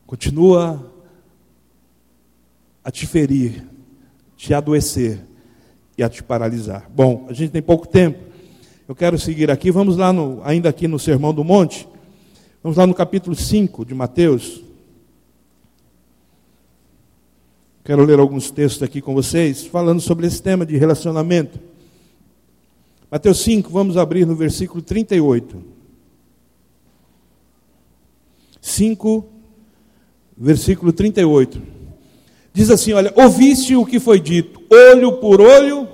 [0.07, 0.91] continua
[2.83, 3.63] a te ferir,
[4.35, 5.23] te adoecer
[5.95, 6.89] e a te paralisar.
[6.89, 8.17] Bom, a gente tem pouco tempo.
[8.87, 9.69] Eu quero seguir aqui.
[9.69, 11.87] Vamos lá, no, ainda aqui no Sermão do Monte.
[12.63, 14.63] Vamos lá no capítulo 5 de Mateus.
[17.83, 21.74] Quero ler alguns textos aqui com vocês, falando sobre esse tema de relacionamento.
[23.09, 25.61] Mateus 5, vamos abrir no versículo 38.
[28.61, 29.25] 5,
[30.35, 31.61] versículo 38.
[32.53, 35.87] Diz assim: Olha, ouviste o que foi dito, olho por olho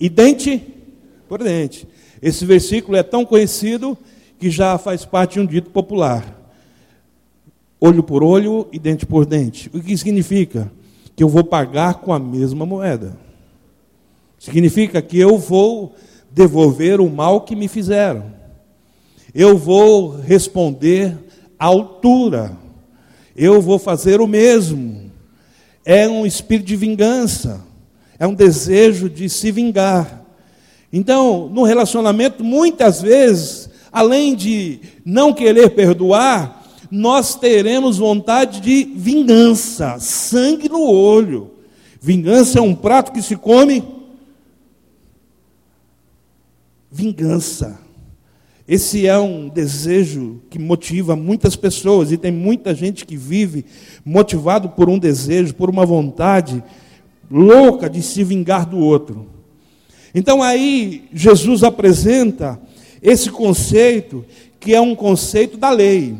[0.00, 0.62] e dente
[1.28, 1.86] por dente.
[2.20, 3.96] Esse versículo é tão conhecido
[4.38, 6.36] que já faz parte de um dito popular.
[7.80, 9.70] Olho por olho e dente por dente.
[9.72, 10.70] O que significa?
[11.14, 13.16] Que eu vou pagar com a mesma moeda.
[14.38, 15.94] Significa que eu vou
[16.30, 18.24] devolver o mal que me fizeram.
[19.34, 21.16] Eu vou responder
[21.58, 22.56] à altura.
[23.36, 25.10] Eu vou fazer o mesmo.
[25.84, 27.64] É um espírito de vingança.
[28.18, 30.24] É um desejo de se vingar.
[30.92, 39.98] Então, no relacionamento, muitas vezes, além de não querer perdoar, nós teremos vontade de vingança,
[40.00, 41.50] sangue no olho.
[42.00, 43.84] Vingança é um prato que se come.
[46.90, 47.78] Vingança.
[48.66, 53.64] Esse é um desejo que motiva muitas pessoas, e tem muita gente que vive
[54.04, 56.62] motivado por um desejo, por uma vontade
[57.30, 59.26] louca de se vingar do outro.
[60.14, 62.60] Então aí Jesus apresenta
[63.02, 64.24] esse conceito,
[64.60, 66.16] que é um conceito da lei.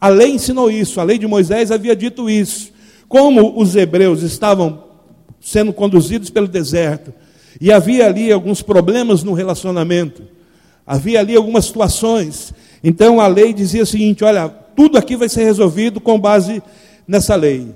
[0.00, 2.72] A lei ensinou isso, a lei de Moisés havia dito isso.
[3.08, 4.84] Como os hebreus estavam
[5.40, 7.12] sendo conduzidos pelo deserto,
[7.60, 10.22] e havia ali alguns problemas no relacionamento,
[10.86, 12.52] havia ali algumas situações.
[12.82, 16.62] Então a lei dizia o seguinte: olha, tudo aqui vai ser resolvido com base
[17.06, 17.74] nessa lei,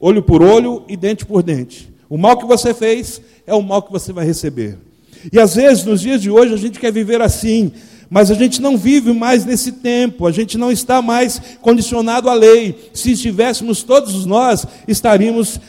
[0.00, 1.94] olho por olho e dente por dente.
[2.08, 4.78] O mal que você fez é o mal que você vai receber.
[5.32, 7.72] E às vezes, nos dias de hoje, a gente quer viver assim,
[8.08, 12.34] mas a gente não vive mais nesse tempo, a gente não está mais condicionado à
[12.34, 12.90] lei.
[12.94, 15.60] Se estivéssemos todos nós, estaríamos,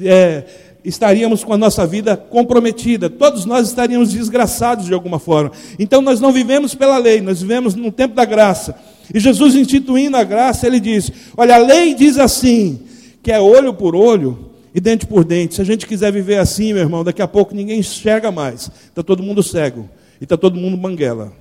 [0.00, 0.44] é,
[0.84, 5.52] estaríamos com a nossa vida comprometida, todos nós estaríamos desgraçados de alguma forma.
[5.78, 8.74] Então nós não vivemos pela lei, nós vivemos no tempo da graça.
[9.12, 12.80] E Jesus, instituindo a graça, ele diz: Olha, a lei diz assim,
[13.22, 15.54] que é olho por olho e dente por dente.
[15.54, 19.02] Se a gente quiser viver assim, meu irmão, daqui a pouco ninguém enxerga mais, está
[19.02, 19.88] todo mundo cego
[20.20, 21.32] e está todo mundo banguela.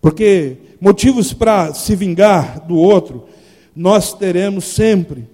[0.00, 3.26] Porque motivos para se vingar do outro,
[3.74, 5.24] nós teremos sempre,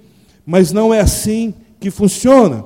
[0.45, 2.65] mas não é assim que funciona.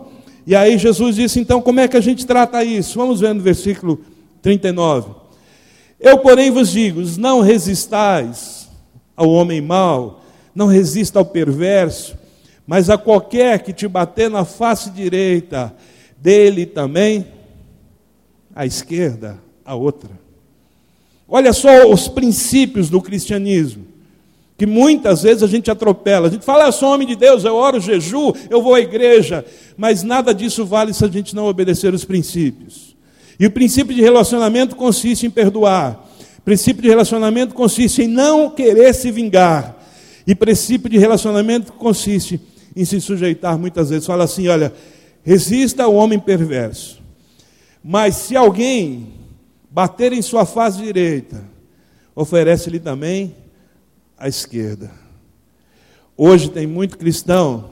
[0.49, 2.97] E aí Jesus disse: então, como é que a gente trata isso?
[2.97, 4.01] Vamos ver no versículo
[4.41, 5.11] 39.
[6.01, 8.67] Eu, porém, vos digo: não resistais
[9.15, 12.17] ao homem mau, não resista ao perverso,
[12.67, 15.75] mas a qualquer que te bater na face direita,
[16.17, 17.27] dele também
[18.55, 20.09] à esquerda, a outra.
[21.29, 23.85] Olha só os princípios do cristianismo,
[24.59, 26.27] que muitas vezes a gente atropela.
[26.27, 29.47] A gente fala, eu sou homem de Deus, eu oro, jejuo, eu vou à igreja,
[29.77, 32.97] mas nada disso vale se a gente não obedecer os princípios.
[33.39, 36.05] E o princípio de relacionamento consiste em perdoar.
[36.39, 39.79] O princípio de relacionamento consiste em não querer se vingar.
[40.27, 42.41] E princípio de relacionamento consiste
[42.75, 44.07] em se sujeitar muitas vezes.
[44.07, 44.73] Fala assim: olha,
[45.23, 47.01] resista ao homem perverso.
[47.83, 49.07] Mas se alguém
[49.71, 51.45] bater em sua face direita,
[52.17, 53.35] oferece-lhe também
[54.19, 54.91] a esquerda.
[56.17, 57.71] Hoje tem muito cristão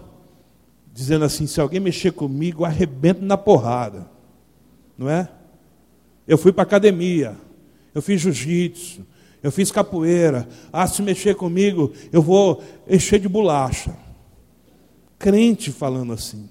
[0.93, 4.09] dizendo assim: se alguém mexer comigo, arrebento na porrada.
[4.97, 5.29] Não é?
[6.27, 7.37] Eu fui para academia,
[7.95, 9.07] eu fiz jiu-jitsu,
[9.43, 10.49] eu fiz capoeira.
[10.73, 13.97] Ah, se mexer comigo, eu vou encher de bolacha.
[15.19, 16.49] Crente falando assim.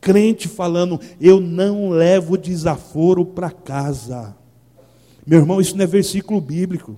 [0.00, 4.36] Crente falando, eu não levo desaforo para casa.
[5.26, 6.96] Meu irmão, isso não é versículo bíblico.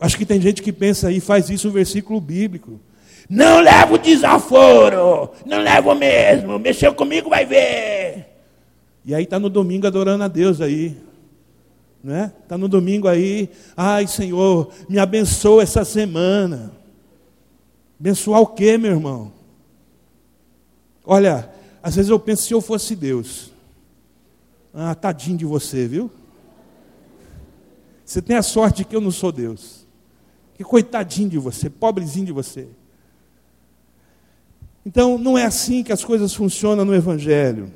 [0.00, 2.80] Acho que tem gente que pensa aí, faz isso um versículo bíblico.
[3.28, 8.26] Não levo desaforo, não levo mesmo, mexeu comigo, vai ver.
[9.04, 10.96] E aí está no domingo adorando a Deus aí.
[12.02, 12.32] Né?
[12.42, 16.72] Está no domingo aí, ai Senhor, me abençoa essa semana.
[18.00, 19.30] Abençoar o quê, meu irmão?
[21.04, 21.50] Olha,
[21.82, 23.52] às vezes eu penso se eu fosse Deus.
[24.72, 26.10] Ah, tadinho de você, viu?
[28.04, 29.79] Você tem a sorte de que eu não sou Deus.
[30.60, 32.68] Que coitadinho de você, pobrezinho de você.
[34.84, 37.72] Então, não é assim que as coisas funcionam no Evangelho.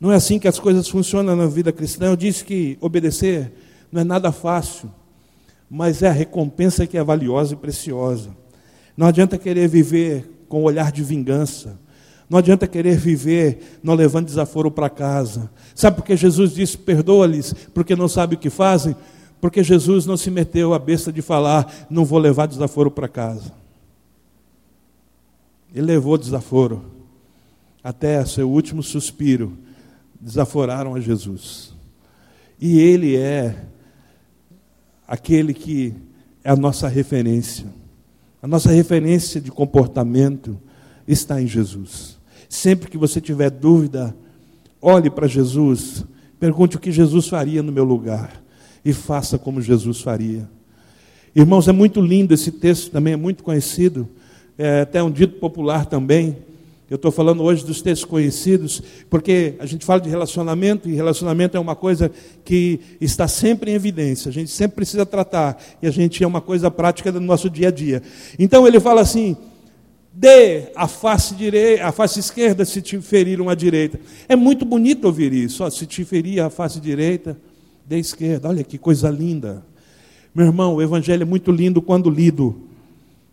[0.00, 2.06] Não é assim que as coisas funcionam na vida cristã.
[2.06, 3.52] Eu disse que obedecer
[3.92, 4.90] não é nada fácil,
[5.68, 8.30] mas é a recompensa que é valiosa e preciosa.
[8.96, 11.78] Não adianta querer viver com o olhar de vingança.
[12.26, 15.50] Não adianta querer viver não levando desaforo para casa.
[15.74, 18.96] Sabe por que Jesus disse: perdoa-lhes, porque não sabem o que fazem?
[19.40, 23.52] Porque Jesus não se meteu a besta de falar, não vou levar desaforo para casa.
[25.74, 26.84] Ele levou desaforo.
[27.84, 29.56] Até seu último suspiro,
[30.20, 31.74] desaforaram a Jesus.
[32.60, 33.64] E ele é
[35.06, 35.94] aquele que
[36.42, 37.66] é a nossa referência.
[38.42, 40.58] A nossa referência de comportamento
[41.06, 42.18] está em Jesus.
[42.48, 44.16] Sempre que você tiver dúvida,
[44.80, 46.04] olhe para Jesus,
[46.40, 48.45] pergunte o que Jesus faria no meu lugar
[48.86, 50.48] e faça como Jesus faria.
[51.34, 54.08] Irmãos, é muito lindo esse texto, também é muito conhecido,
[54.56, 56.36] é até um dito popular também.
[56.88, 58.80] Eu estou falando hoje dos textos conhecidos,
[59.10, 62.12] porque a gente fala de relacionamento, e relacionamento é uma coisa
[62.44, 66.40] que está sempre em evidência, a gente sempre precisa tratar, e a gente é uma
[66.40, 68.00] coisa prática do nosso dia a dia.
[68.38, 69.36] Então ele fala assim:
[70.12, 73.98] dê a face direita, a face esquerda se te feriram a direita.
[74.28, 77.36] É muito bonito ouvir isso, ó, se te ferir a face direita,
[77.94, 78.48] a esquerda.
[78.48, 79.64] Olha que coisa linda.
[80.34, 82.68] Meu irmão, o evangelho é muito lindo quando lido,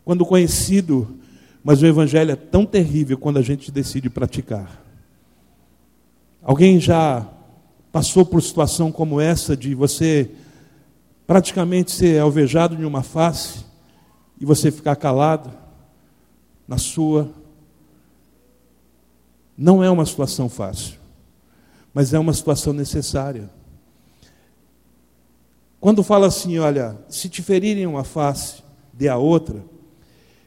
[0.05, 1.19] quando conhecido
[1.63, 4.83] mas o Evangelho é tão terrível quando a gente decide praticar.
[6.41, 7.25] Alguém já
[7.89, 10.29] passou por situação como essa de você
[11.25, 13.63] praticamente ser alvejado em uma face
[14.41, 15.53] e você ficar calado
[16.67, 17.31] na sua?
[19.57, 20.99] Não é uma situação fácil,
[21.93, 23.49] mas é uma situação necessária.
[25.83, 28.63] Quando fala assim, olha, se te ferirem uma face,
[28.93, 29.65] dê a outra,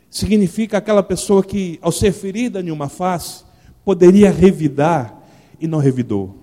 [0.09, 3.45] significa aquela pessoa que, ao ser ferida em uma face,
[3.84, 5.14] poderia revidar
[5.61, 6.34] e não revidou,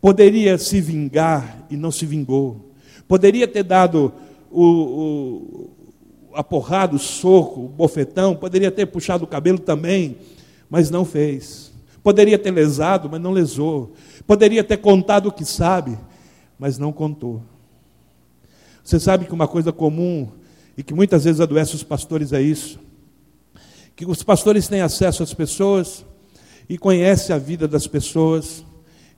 [0.00, 2.72] poderia se vingar e não se vingou,
[3.06, 4.12] poderia ter dado
[4.50, 5.70] o, o,
[6.34, 10.16] a porrada, o soco, o bofetão, poderia ter puxado o cabelo também,
[10.68, 11.72] mas não fez.
[12.02, 13.92] Poderia ter lesado, mas não lesou.
[14.26, 15.96] Poderia ter contado o que sabe,
[16.58, 17.40] mas não contou.
[18.82, 20.28] Você sabe que uma coisa comum
[20.76, 22.78] e que muitas vezes adoece os pastores é isso.
[23.94, 26.04] Que os pastores têm acesso às pessoas
[26.68, 28.64] e conhecem a vida das pessoas,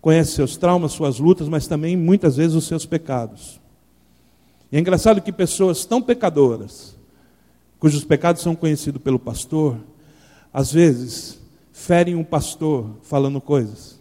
[0.00, 3.60] conhecem seus traumas, suas lutas, mas também muitas vezes os seus pecados.
[4.70, 6.96] E é engraçado que pessoas tão pecadoras,
[7.78, 9.76] cujos pecados são conhecidos pelo pastor,
[10.52, 11.38] às vezes
[11.72, 14.00] ferem um pastor falando coisas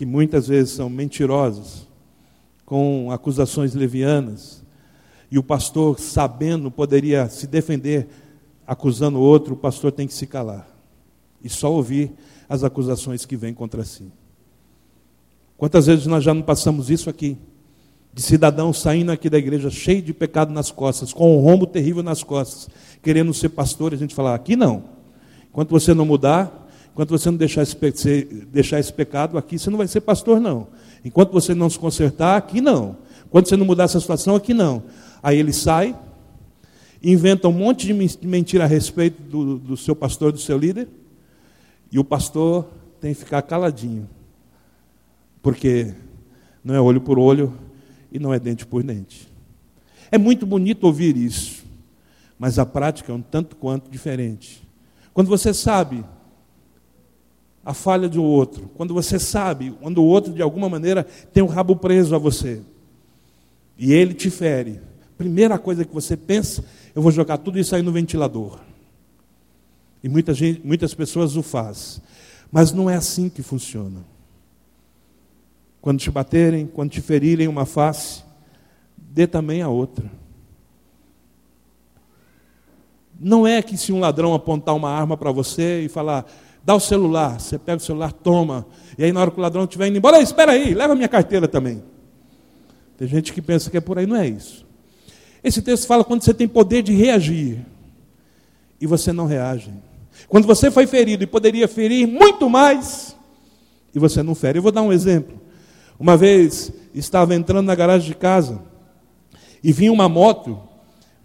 [0.00, 1.86] que muitas vezes são mentirosas,
[2.64, 4.59] com acusações levianas,
[5.30, 8.08] e o pastor, sabendo, poderia se defender
[8.66, 10.68] acusando o outro, o pastor tem que se calar
[11.42, 12.12] e só ouvir
[12.48, 14.12] as acusações que vêm contra si.
[15.56, 17.36] Quantas vezes nós já não passamos isso aqui?
[18.12, 22.02] De cidadãos saindo aqui da igreja cheio de pecado nas costas, com um rombo terrível
[22.02, 22.68] nas costas,
[23.02, 24.84] querendo ser pastor, a gente falar, aqui não.
[25.48, 29.78] Enquanto você não mudar, enquanto você não deixar esse, deixar esse pecado, aqui você não
[29.78, 30.68] vai ser pastor, não.
[31.04, 32.96] Enquanto você não se consertar, aqui não.
[33.26, 34.82] Enquanto você não mudar essa situação, aqui não.
[35.22, 35.96] Aí ele sai,
[37.02, 40.88] inventa um monte de mentira a respeito do, do seu pastor, do seu líder,
[41.90, 42.68] e o pastor
[43.00, 44.08] tem que ficar caladinho,
[45.42, 45.94] porque
[46.62, 47.52] não é olho por olho
[48.12, 49.28] e não é dente por dente.
[50.10, 51.64] É muito bonito ouvir isso,
[52.38, 54.62] mas a prática é um tanto quanto diferente.
[55.12, 56.04] Quando você sabe
[57.64, 61.46] a falha do outro, quando você sabe, quando o outro de alguma maneira tem o
[61.46, 62.62] rabo preso a você,
[63.78, 64.80] e ele te fere,
[65.20, 66.64] primeira coisa que você pensa,
[66.94, 68.58] eu vou jogar tudo isso aí no ventilador.
[70.02, 72.02] E muita gente, muitas pessoas o fazem.
[72.50, 74.02] Mas não é assim que funciona.
[75.78, 78.22] Quando te baterem, quando te ferirem uma face,
[78.96, 80.10] dê também a outra.
[83.20, 86.24] Não é que se um ladrão apontar uma arma para você e falar,
[86.64, 88.66] dá o celular, você pega o celular, toma.
[88.96, 91.46] E aí na hora que o ladrão estiver indo embora, espera aí, leva minha carteira
[91.46, 91.82] também.
[92.96, 94.69] Tem gente que pensa que é por aí, não é isso.
[95.42, 97.64] Esse texto fala quando você tem poder de reagir
[98.80, 99.72] e você não reage.
[100.28, 103.16] Quando você foi ferido e poderia ferir muito mais
[103.94, 104.58] e você não fere.
[104.58, 105.40] Eu vou dar um exemplo.
[105.98, 108.60] Uma vez estava entrando na garagem de casa
[109.62, 110.60] e vinha uma moto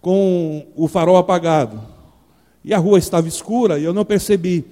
[0.01, 1.82] com o farol apagado.
[2.63, 4.66] E a rua estava escura e eu não percebi.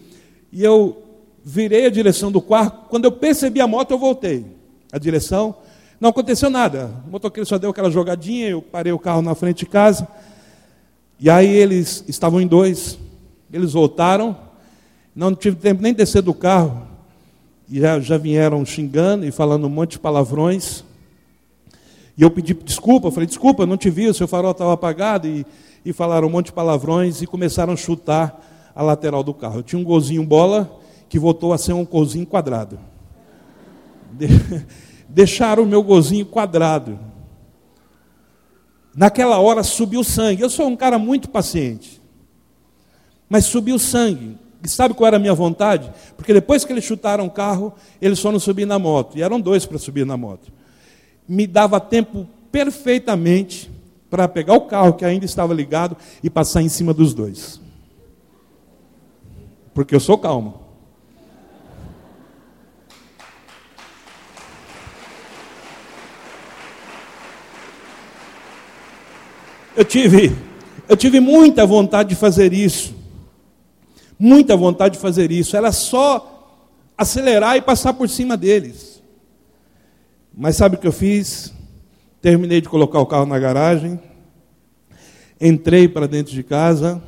[0.52, 1.04] E eu
[1.44, 2.86] virei a direção do carro.
[2.90, 4.46] Quando eu percebi a moto, eu voltei.
[4.92, 5.56] A direção
[6.04, 6.92] não aconteceu nada.
[7.08, 10.06] O motoqueiro só deu aquela jogadinha, eu parei o carro na frente de casa.
[11.18, 13.00] E aí eles estavam em dois.
[13.54, 14.36] Eles voltaram.
[15.16, 16.86] Não tive tempo nem de descer do carro.
[17.70, 20.84] E já, já vieram xingando e falando um monte de palavrões.
[22.18, 25.26] E eu pedi desculpa, falei, desculpa, não te vi, o seu farol estava apagado.
[25.26, 25.46] E,
[25.86, 28.44] e falaram um monte de palavrões e começaram a chutar
[28.76, 29.60] a lateral do carro.
[29.60, 30.70] Eu tinha um golzinho bola
[31.08, 32.78] que voltou a ser um golzinho quadrado.
[35.14, 37.00] deixaram o meu gozinho quadrado.
[38.96, 40.42] Naquela hora subiu sangue.
[40.42, 42.02] Eu sou um cara muito paciente.
[43.30, 44.38] Mas subiu sangue.
[44.64, 45.92] E sabe qual era a minha vontade?
[46.16, 49.18] Porque depois que eles chutaram o carro, eles foram subir na moto.
[49.18, 50.52] E eram dois para subir na moto.
[51.28, 53.72] Me dava tempo perfeitamente
[54.10, 57.60] para pegar o carro que ainda estava ligado e passar em cima dos dois.
[59.74, 60.63] Porque eu sou calmo.
[69.76, 70.36] Eu tive,
[70.88, 72.94] eu tive muita vontade de fazer isso.
[74.20, 75.58] Muita vontade de fazer isso.
[75.58, 76.30] Era só
[76.98, 79.02] acelerar e passar por cima deles.
[80.36, 81.54] Mas sabe o que eu fiz?
[82.22, 84.00] Terminei de colocar o carro na garagem,
[85.42, 87.04] entrei para dentro de casa,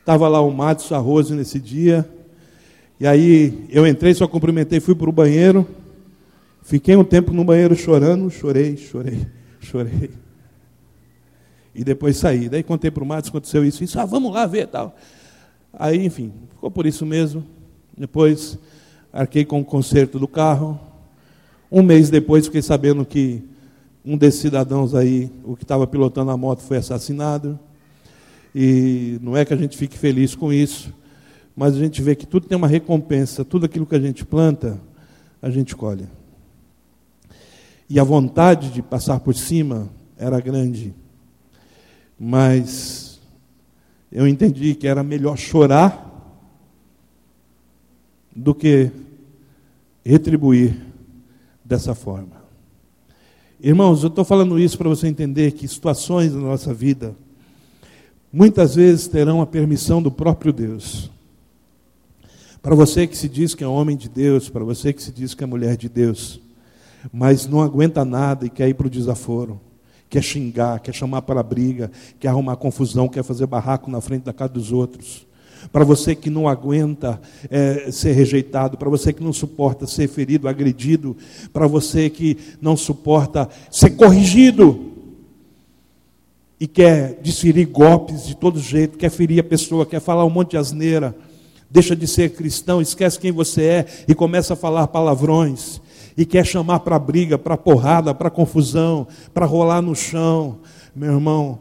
[0.00, 2.08] estava lá o Matos Arroz nesse dia,
[2.98, 5.64] e aí eu entrei, só cumprimentei, fui para o banheiro,
[6.62, 9.28] fiquei um tempo no banheiro chorando, chorei, chorei,
[9.60, 10.25] chorei.
[11.76, 12.48] E depois saí.
[12.48, 14.96] Daí contei para o Matos, aconteceu isso, isso, ah, vamos lá ver tal.
[15.74, 17.44] Aí, enfim, ficou por isso mesmo.
[17.96, 18.58] Depois
[19.12, 20.80] arquei com o conserto do carro.
[21.70, 23.42] Um mês depois fiquei sabendo que
[24.02, 27.58] um desses cidadãos aí, o que estava pilotando a moto, foi assassinado.
[28.54, 30.94] E não é que a gente fique feliz com isso,
[31.54, 34.80] mas a gente vê que tudo tem uma recompensa, tudo aquilo que a gente planta,
[35.42, 36.08] a gente colhe.
[37.90, 40.94] E a vontade de passar por cima era grande.
[42.18, 43.20] Mas
[44.10, 46.04] eu entendi que era melhor chorar
[48.34, 48.90] do que
[50.04, 50.76] retribuir
[51.64, 52.36] dessa forma.
[53.60, 57.16] Irmãos, eu estou falando isso para você entender que situações na nossa vida
[58.32, 61.10] muitas vezes terão a permissão do próprio Deus.
[62.62, 65.34] Para você que se diz que é homem de Deus, para você que se diz
[65.34, 66.40] que é mulher de Deus,
[67.12, 69.60] mas não aguenta nada e quer ir para o desaforo,
[70.16, 74.32] quer xingar, quer chamar para briga, quer arrumar confusão, quer fazer barraco na frente da
[74.32, 75.26] casa dos outros.
[75.70, 80.48] Para você que não aguenta é, ser rejeitado, para você que não suporta ser ferido,
[80.48, 81.14] agredido,
[81.52, 84.92] para você que não suporta ser corrigido
[86.58, 90.52] e quer desferir golpes de todo jeito, quer ferir a pessoa, quer falar um monte
[90.52, 91.14] de asneira,
[91.70, 95.78] deixa de ser cristão, esquece quem você é e começa a falar palavrões
[96.16, 100.60] e quer chamar para briga, para porrada, para confusão, para rolar no chão,
[100.94, 101.60] meu irmão,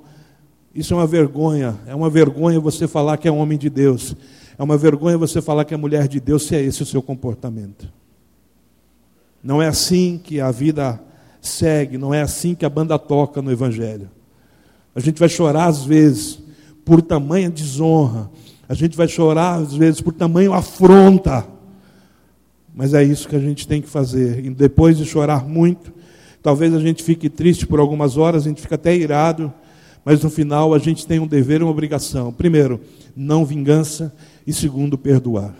[0.75, 1.75] isso é uma vergonha.
[1.87, 4.13] É uma vergonha você falar que é homem de Deus.
[4.57, 7.01] É uma vergonha você falar que é mulher de Deus se é esse o seu
[7.01, 7.91] comportamento.
[9.41, 11.01] Não é assim que a vida
[11.39, 14.09] segue, não é assim que a banda toca no Evangelho.
[14.93, 16.39] A gente vai chorar às vezes
[16.83, 18.29] por tamanha desonra,
[18.67, 21.45] a gente vai chorar às vezes por tamanho afronta.
[22.75, 24.43] Mas é isso que a gente tem que fazer.
[24.43, 25.93] E depois de chorar muito,
[26.43, 29.51] talvez a gente fique triste por algumas horas, a gente fica até irado,
[30.03, 32.33] mas no final a gente tem um dever e uma obrigação.
[32.33, 32.81] Primeiro,
[33.15, 34.13] não vingança,
[34.45, 35.55] e segundo, perdoar.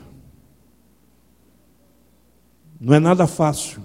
[2.82, 3.82] Não é nada fácil,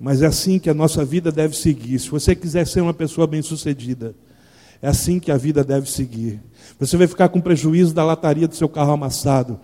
[0.00, 1.98] mas é assim que a nossa vida deve seguir.
[1.98, 4.14] Se você quiser ser uma pessoa bem-sucedida,
[4.80, 6.40] é assim que a vida deve seguir.
[6.80, 9.60] Você vai ficar com prejuízo da lataria do seu carro amassado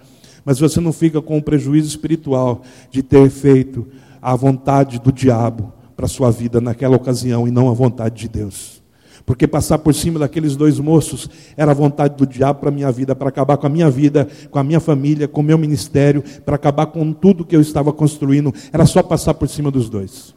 [0.49, 3.87] mas você não fica com o prejuízo espiritual de ter feito
[4.23, 8.29] a vontade do diabo para a sua vida naquela ocasião e não a vontade de
[8.31, 8.83] Deus.
[9.27, 12.91] Porque passar por cima daqueles dois moços era a vontade do diabo para a minha
[12.91, 16.25] vida, para acabar com a minha vida, com a minha família, com o meu ministério,
[16.47, 18.51] para acabar com tudo que eu estava construindo.
[18.73, 20.35] Era só passar por cima dos dois.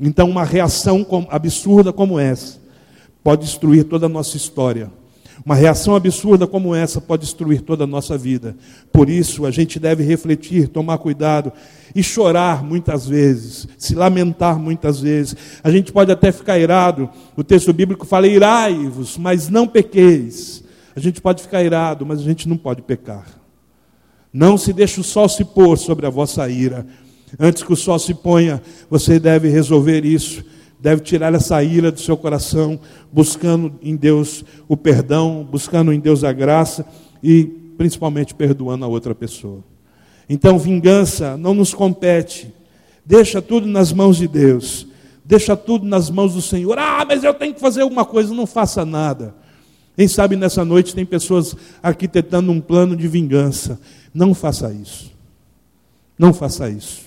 [0.00, 2.58] Então, uma reação absurda como essa
[3.22, 4.90] pode destruir toda a nossa história.
[5.44, 8.56] Uma reação absurda como essa pode destruir toda a nossa vida.
[8.92, 11.52] Por isso, a gente deve refletir, tomar cuidado
[11.94, 15.36] e chorar muitas vezes, se lamentar muitas vezes.
[15.62, 17.08] A gente pode até ficar irado.
[17.36, 20.62] O texto bíblico fala: irai-vos, mas não pequeis.
[20.94, 23.26] A gente pode ficar irado, mas a gente não pode pecar.
[24.32, 26.86] Não se deixe o sol se pôr sobre a vossa ira.
[27.38, 30.44] Antes que o sol se ponha, você deve resolver isso
[30.84, 32.78] deve tirar essa ira do seu coração,
[33.10, 36.84] buscando em Deus o perdão, buscando em Deus a graça
[37.22, 37.44] e
[37.78, 39.64] principalmente perdoando a outra pessoa.
[40.28, 42.52] Então, vingança não nos compete.
[43.02, 44.86] Deixa tudo nas mãos de Deus.
[45.24, 46.78] Deixa tudo nas mãos do Senhor.
[46.78, 49.34] Ah, mas eu tenho que fazer alguma coisa, não faça nada.
[49.96, 53.80] Quem sabe nessa noite tem pessoas arquitetando um plano de vingança.
[54.12, 55.10] Não faça isso.
[56.18, 57.04] Não faça isso.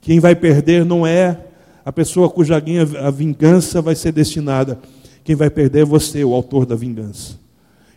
[0.00, 1.53] Quem vai perder não é
[1.84, 4.78] a pessoa cuja a vingança vai ser destinada.
[5.22, 7.38] Quem vai perder é você, o autor da vingança.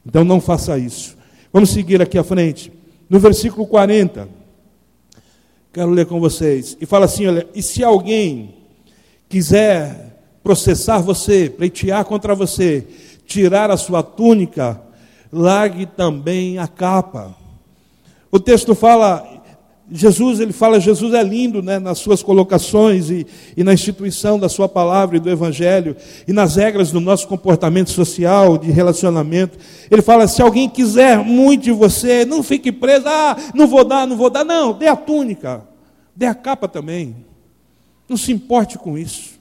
[0.05, 1.17] Então não faça isso.
[1.51, 2.71] Vamos seguir aqui à frente.
[3.09, 4.27] No versículo 40,
[5.71, 6.77] quero ler com vocês.
[6.79, 8.55] E fala assim: olha, e se alguém
[9.29, 12.85] quiser processar você, pleitear contra você,
[13.25, 14.81] tirar a sua túnica,
[15.31, 17.35] largue também a capa.
[18.31, 19.36] O texto fala:
[19.89, 23.25] Jesus, ele fala, Jesus é lindo né, nas suas colocações e,
[23.55, 25.95] e na instituição da sua palavra e do Evangelho
[26.27, 29.57] e nas regras do nosso comportamento social, de relacionamento.
[29.89, 34.05] Ele fala: se alguém quiser muito de você, não fique preso, ah, não vou dar,
[34.05, 34.43] não vou dar.
[34.43, 35.65] Não, dê a túnica,
[36.13, 37.15] dê a capa também.
[38.09, 39.37] Não se importe com isso.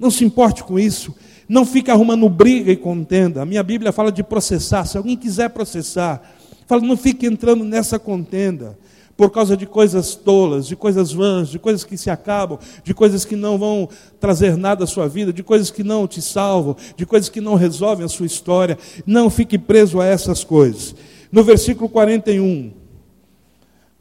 [0.00, 1.14] Não se importe com isso.
[1.48, 3.42] Não fique arrumando briga e contenda.
[3.42, 4.84] A minha Bíblia fala de processar.
[4.84, 6.20] Se alguém quiser processar,
[6.66, 8.76] fala, não fique entrando nessa contenda
[9.16, 13.24] por causa de coisas tolas, de coisas vãs, de coisas que se acabam, de coisas
[13.24, 13.88] que não vão
[14.18, 17.54] trazer nada à sua vida, de coisas que não te salvam, de coisas que não
[17.54, 18.78] resolvem a sua história.
[19.06, 20.94] Não fique preso a essas coisas.
[21.30, 22.72] No versículo 41,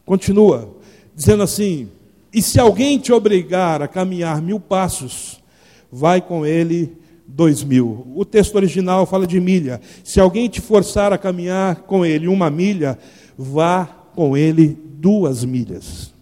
[0.05, 0.75] continua
[1.15, 1.89] dizendo assim:
[2.33, 5.41] E se alguém te obrigar a caminhar mil passos,
[5.91, 6.97] vai com ele
[7.27, 8.07] dois mil.
[8.15, 9.79] O texto original fala de milha.
[10.03, 12.97] Se alguém te forçar a caminhar com ele uma milha,
[13.37, 13.85] vá
[14.15, 16.13] com ele duas milhas.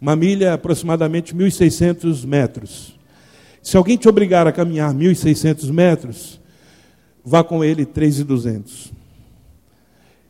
[0.00, 2.96] Uma milha é aproximadamente 1.600 metros.
[3.60, 6.40] Se alguém te obrigar a caminhar 1.600 metros,
[7.24, 8.92] vá com ele 3.200.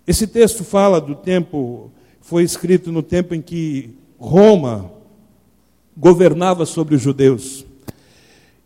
[0.07, 1.93] Esse texto fala do tempo,
[2.23, 4.91] foi escrito no tempo em que Roma
[5.95, 7.67] governava sobre os judeus.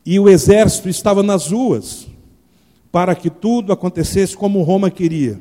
[0.07, 2.07] E o exército estava nas ruas
[2.92, 5.40] para que tudo acontecesse como Roma queria.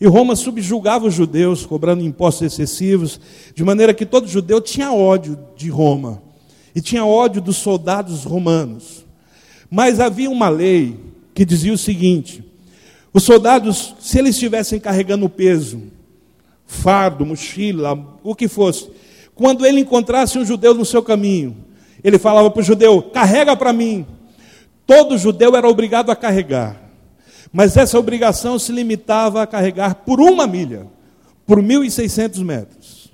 [0.00, 3.18] E Roma subjugava os judeus, cobrando impostos excessivos,
[3.54, 6.22] de maneira que todo judeu tinha ódio de Roma
[6.74, 9.06] e tinha ódio dos soldados romanos.
[9.70, 11.00] Mas havia uma lei
[11.34, 12.44] que dizia o seguinte:
[13.12, 15.84] os soldados, se eles estivessem carregando peso,
[16.66, 18.90] fardo, mochila, o que fosse,
[19.34, 21.56] quando ele encontrasse um judeu no seu caminho,
[22.04, 24.06] ele falava para o judeu: carrega para mim.
[24.86, 26.85] Todo judeu era obrigado a carregar.
[27.52, 30.86] Mas essa obrigação se limitava a carregar por uma milha,
[31.46, 33.10] por 1.600 metros.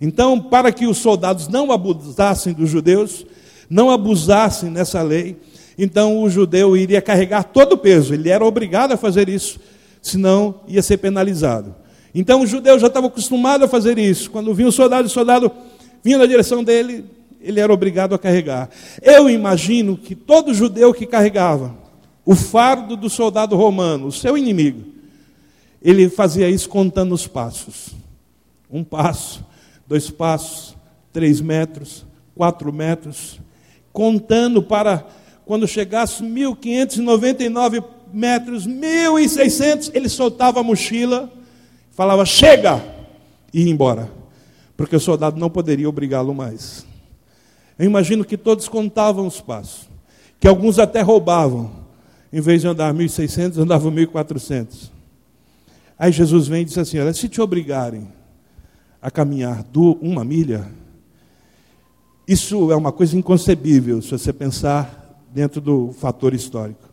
[0.00, 3.26] Então, para que os soldados não abusassem dos judeus,
[3.68, 5.36] não abusassem nessa lei,
[5.78, 9.60] então o judeu iria carregar todo o peso, ele era obrigado a fazer isso,
[10.02, 11.74] senão ia ser penalizado.
[12.14, 14.30] Então o judeu já estava acostumado a fazer isso.
[14.30, 15.50] Quando vinha o soldado, o soldado
[16.02, 17.04] vinha na direção dele,
[17.40, 18.68] ele era obrigado a carregar.
[19.00, 21.74] Eu imagino que todo judeu que carregava
[22.30, 24.84] o fardo do soldado romano, o seu inimigo.
[25.82, 27.90] Ele fazia isso contando os passos.
[28.70, 29.44] Um passo,
[29.84, 30.76] dois passos,
[31.12, 32.06] três metros,
[32.36, 33.40] quatro metros,
[33.92, 35.04] contando para
[35.44, 41.28] quando chegasse 1599 metros, 1600, ele soltava a mochila,
[41.90, 42.80] falava: "Chega!"
[43.52, 44.08] e ia embora,
[44.76, 46.86] porque o soldado não poderia obrigá-lo mais.
[47.76, 49.90] Eu imagino que todos contavam os passos,
[50.38, 51.79] que alguns até roubavam,
[52.32, 54.90] em vez de andar 1.600, andava 1.400.
[55.98, 58.08] Aí Jesus vem e diz assim: Olha, se te obrigarem
[59.02, 59.64] a caminhar
[60.00, 60.70] uma milha,
[62.26, 66.88] isso é uma coisa inconcebível se você pensar dentro do fator histórico.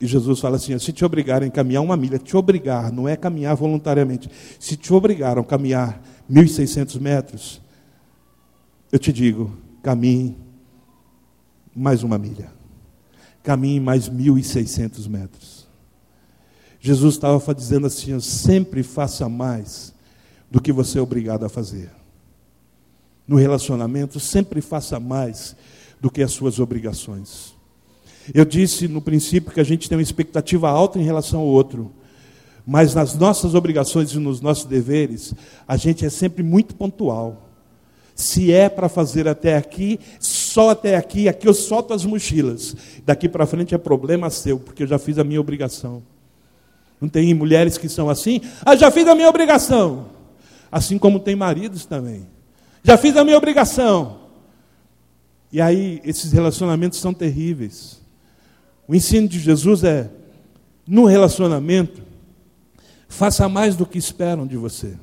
[0.00, 3.16] E Jesus fala assim: se te obrigarem a caminhar uma milha, te obrigar, não é
[3.16, 4.30] caminhar voluntariamente,
[4.60, 7.60] se te obrigaram a caminhar 1.600 metros,
[8.92, 10.36] eu te digo, caminhe
[11.74, 12.55] mais uma milha
[13.46, 15.68] caminhe mais 1.600 metros.
[16.80, 19.94] Jesus estava dizendo assim: sempre faça mais
[20.50, 21.88] do que você é obrigado a fazer.
[23.26, 25.54] No relacionamento, sempre faça mais
[26.00, 27.54] do que as suas obrigações.
[28.34, 31.92] Eu disse no princípio que a gente tem uma expectativa alta em relação ao outro,
[32.66, 35.32] mas nas nossas obrigações e nos nossos deveres,
[35.68, 37.48] a gente é sempre muito pontual.
[38.12, 40.00] Se é para fazer até aqui,
[40.56, 42.74] só até aqui, aqui eu solto as mochilas.
[43.04, 46.02] Daqui para frente é problema seu, porque eu já fiz a minha obrigação.
[46.98, 48.40] Não tem mulheres que são assim?
[48.64, 50.06] Ah, já fiz a minha obrigação.
[50.72, 52.26] Assim como tem maridos também.
[52.82, 54.20] Já fiz a minha obrigação.
[55.52, 58.00] E aí, esses relacionamentos são terríveis.
[58.88, 60.08] O ensino de Jesus é:
[60.88, 62.00] no relacionamento,
[63.10, 64.96] faça mais do que esperam de você.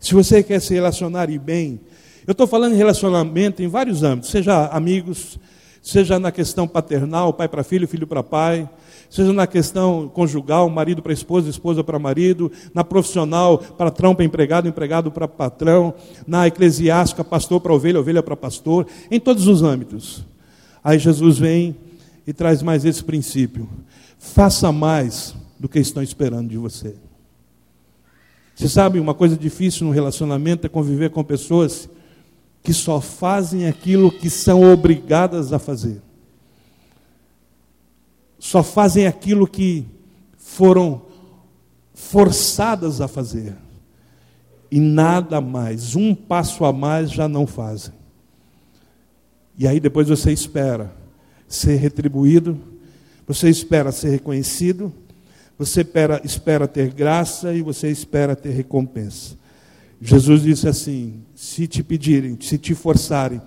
[0.00, 1.78] Se você quer se relacionar e bem,
[2.26, 5.38] eu estou falando em relacionamento em vários âmbitos, seja amigos,
[5.82, 8.68] seja na questão paternal, pai para filho, filho para pai,
[9.10, 14.66] seja na questão conjugal, marido para esposa, esposa para marido, na profissional, patrão para empregado,
[14.66, 15.92] empregado para patrão,
[16.26, 20.24] na eclesiástica, pastor para ovelha, ovelha para pastor, em todos os âmbitos.
[20.82, 21.76] Aí Jesus vem
[22.26, 23.68] e traz mais esse princípio:
[24.18, 26.94] faça mais do que estão esperando de você.
[28.54, 31.90] Você sabe, uma coisa difícil no relacionamento é conviver com pessoas
[32.64, 36.00] que só fazem aquilo que são obrigadas a fazer.
[38.38, 39.86] Só fazem aquilo que
[40.38, 41.02] foram
[41.92, 43.54] forçadas a fazer.
[44.70, 47.94] e nada mais, um passo a mais já não fazem.
[49.56, 50.90] E aí depois você espera
[51.46, 52.58] ser retribuído,
[53.24, 54.92] você espera ser reconhecido,
[55.56, 59.36] você espera, espera ter graça e você espera ter recompensa.
[60.00, 63.40] Jesus disse assim: se te pedirem, se te forçarem,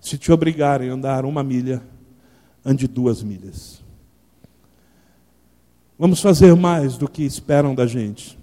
[0.00, 1.82] se te obrigarem a andar uma milha,
[2.64, 3.82] ande duas milhas.
[5.98, 8.38] Vamos fazer mais do que esperam da gente.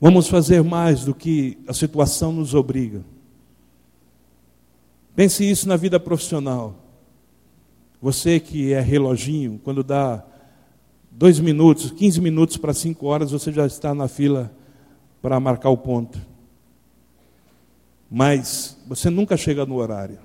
[0.00, 3.04] Vamos fazer mais do que a situação nos obriga.
[5.14, 6.74] Pense isso na vida profissional.
[8.00, 10.24] Você que é reloginho, quando dá
[11.08, 14.52] dois minutos, 15 minutos para cinco horas, você já está na fila
[15.20, 16.18] para marcar o ponto.
[18.14, 20.18] Mas você nunca chega no horário.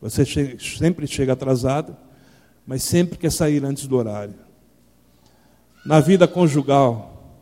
[0.00, 1.96] Você chega, sempre chega atrasado,
[2.66, 4.34] mas sempre quer sair antes do horário.
[5.86, 7.38] Na vida conjugal,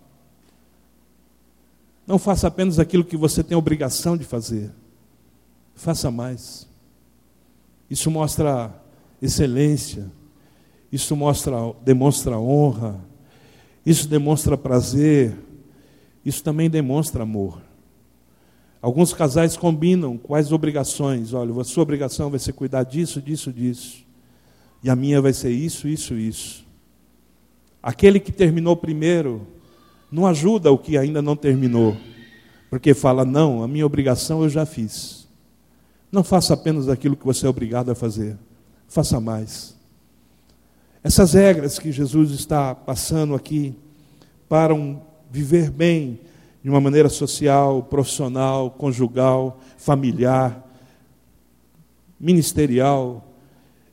[2.07, 4.71] não faça apenas aquilo que você tem obrigação de fazer.
[5.75, 6.69] Faça mais.
[7.89, 8.71] Isso mostra
[9.23, 10.13] excelência.
[10.93, 13.01] Isso mostra, demonstra honra.
[13.87, 15.35] Isso demonstra prazer.
[16.23, 17.68] Isso também demonstra amor.
[18.81, 21.33] Alguns casais combinam quais obrigações.
[21.35, 24.07] Olha, a sua obrigação vai ser cuidar disso, disso, disso.
[24.83, 26.65] E a minha vai ser isso, isso, isso.
[27.83, 29.47] Aquele que terminou primeiro
[30.11, 31.97] não ajuda o que ainda não terminou,
[32.71, 35.29] porque fala: não, a minha obrigação eu já fiz.
[36.11, 38.39] Não faça apenas aquilo que você é obrigado a fazer,
[38.89, 39.77] faça mais.
[41.03, 43.75] Essas regras que Jesus está passando aqui
[44.49, 45.01] para um
[45.31, 46.21] viver bem
[46.63, 50.65] de uma maneira social, profissional, conjugal, familiar,
[52.19, 53.25] ministerial,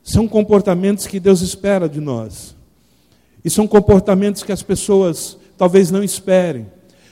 [0.03, 2.55] são comportamentos que Deus espera de nós.
[3.43, 6.68] E são comportamentos que as pessoas talvez não esperem,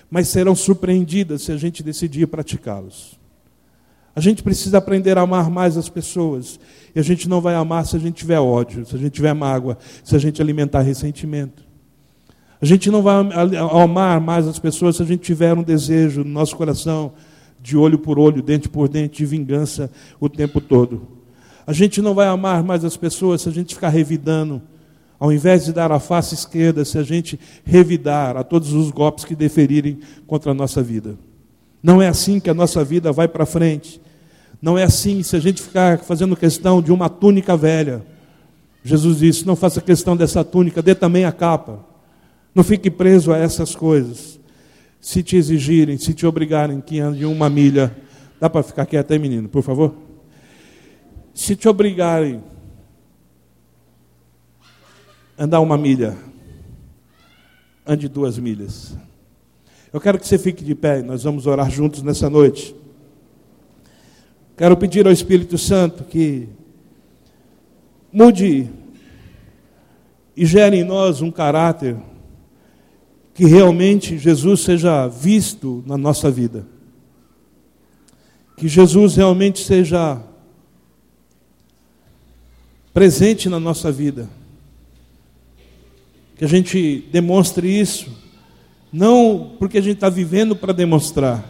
[0.09, 3.19] mas serão surpreendidas se a gente decidir praticá-los.
[4.15, 6.59] A gente precisa aprender a amar mais as pessoas.
[6.93, 9.33] E a gente não vai amar se a gente tiver ódio, se a gente tiver
[9.33, 11.63] mágoa, se a gente alimentar ressentimento.
[12.63, 13.13] A gente não vai
[13.83, 17.11] amar mais as pessoas se a gente tiver um desejo no nosso coração
[17.61, 21.05] de olho por olho, dente por dente, de vingança o tempo todo.
[21.67, 24.61] A gente não vai amar mais as pessoas se a gente ficar revidando,
[25.19, 29.25] ao invés de dar a face esquerda, se a gente revidar a todos os golpes
[29.25, 31.17] que deferirem contra a nossa vida.
[31.83, 33.99] Não é assim que a nossa vida vai para frente.
[34.61, 38.05] Não é assim se a gente ficar fazendo questão de uma túnica velha.
[38.85, 41.91] Jesus disse: não faça questão dessa túnica, dê também a capa.
[42.53, 44.39] Não fique preso a essas coisas.
[45.01, 47.95] Se te exigirem, se te obrigarem que ande uma milha,
[48.39, 49.93] dá para ficar quieto aí, menino, por favor?
[51.33, 52.43] Se te obrigarem
[55.37, 56.15] a andar uma milha,
[57.85, 58.95] ande duas milhas.
[59.91, 62.75] Eu quero que você fique de pé, nós vamos orar juntos nessa noite.
[64.55, 66.47] Quero pedir ao Espírito Santo que
[68.11, 68.69] mude
[70.37, 71.97] e gere em nós um caráter
[73.33, 76.65] que realmente Jesus seja visto na nossa vida.
[78.55, 80.21] Que Jesus realmente seja
[82.93, 84.29] presente na nossa vida.
[86.35, 88.11] Que a gente demonstre isso,
[88.91, 91.43] não porque a gente está vivendo para demonstrar,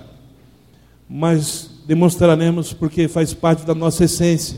[1.09, 4.57] mas demonstraremos porque faz parte da nossa essência,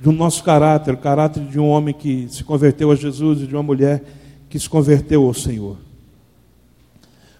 [0.00, 3.54] do nosso caráter, o caráter de um homem que se converteu a Jesus e de
[3.54, 4.02] uma mulher
[4.48, 5.91] que se converteu ao Senhor.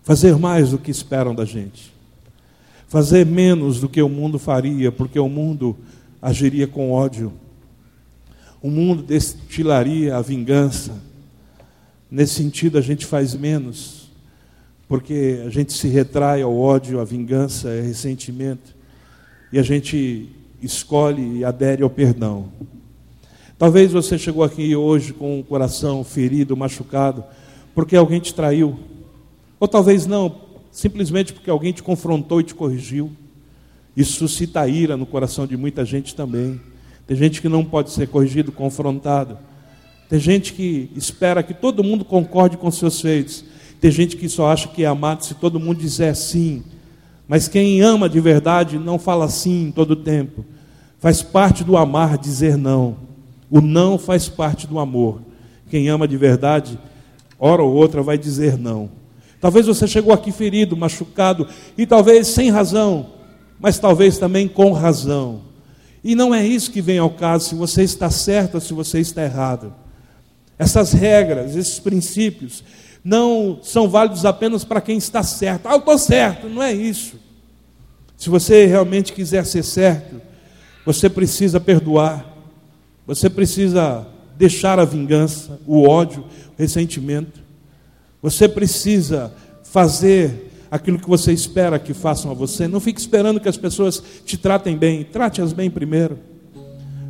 [0.02, 1.92] Fazer mais do que esperam da gente.
[2.88, 5.76] Fazer menos do que o mundo faria, porque o mundo
[6.20, 7.32] agiria com ódio
[8.62, 11.02] o mundo destilaria a vingança.
[12.08, 14.08] Nesse sentido, a gente faz menos,
[14.86, 18.76] porque a gente se retrai ao ódio, à vingança, ao ressentimento,
[19.52, 20.28] e a gente
[20.62, 22.52] escolhe e adere ao perdão.
[23.58, 27.24] Talvez você chegou aqui hoje com o coração ferido, machucado,
[27.74, 28.78] porque alguém te traiu,
[29.62, 30.34] ou talvez não,
[30.72, 33.12] simplesmente porque alguém te confrontou e te corrigiu.
[33.96, 36.60] Isso suscita ira no coração de muita gente também.
[37.06, 39.38] Tem gente que não pode ser corrigido, confrontado.
[40.08, 43.44] Tem gente que espera que todo mundo concorde com seus feitos.
[43.80, 46.64] Tem gente que só acha que é amado se todo mundo dizer sim.
[47.28, 50.44] Mas quem ama de verdade não fala sim todo o tempo.
[50.98, 52.96] Faz parte do amar dizer não.
[53.48, 55.22] O não faz parte do amor.
[55.70, 56.76] Quem ama de verdade,
[57.38, 59.00] hora ou outra vai dizer não.
[59.42, 63.08] Talvez você chegou aqui ferido, machucado, e talvez sem razão,
[63.58, 65.40] mas talvez também com razão.
[66.04, 69.00] E não é isso que vem ao caso, se você está certo ou se você
[69.00, 69.74] está errado.
[70.56, 72.62] Essas regras, esses princípios,
[73.02, 75.66] não são válidos apenas para quem está certo.
[75.66, 76.48] Ah, eu estou certo.
[76.48, 77.16] Não é isso.
[78.16, 80.22] Se você realmente quiser ser certo,
[80.86, 82.24] você precisa perdoar,
[83.04, 86.22] você precisa deixar a vingança, o ódio,
[86.56, 87.42] o ressentimento.
[88.22, 89.32] Você precisa
[89.64, 92.68] fazer aquilo que você espera que façam a você.
[92.68, 96.18] Não fique esperando que as pessoas te tratem bem, trate-as bem primeiro.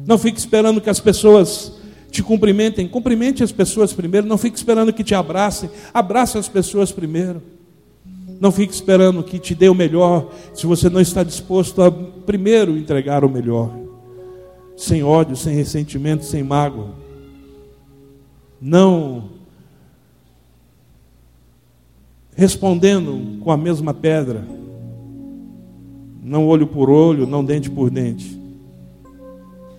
[0.07, 1.75] Não fique esperando que as pessoas
[2.11, 4.27] te cumprimentem, cumprimente as pessoas primeiro.
[4.27, 7.43] Não fique esperando que te abracem, abrace as pessoas primeiro.
[8.41, 12.77] Não fique esperando que te dê o melhor, se você não está disposto a primeiro
[12.77, 13.71] entregar o melhor.
[14.77, 16.89] Sem ódio, sem ressentimento, sem mágoa.
[18.61, 19.41] Não
[22.43, 24.45] respondendo com a mesma pedra.
[26.20, 28.36] Não olho por olho, não dente por dente.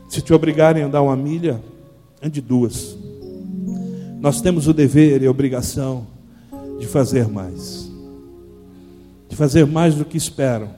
[0.07, 1.61] Se te obrigarem a andar uma milha,
[2.21, 2.97] ande duas.
[4.21, 6.07] Nós temos o dever e a obrigação
[6.79, 7.91] de fazer mais
[9.27, 10.69] de fazer mais do que esperam.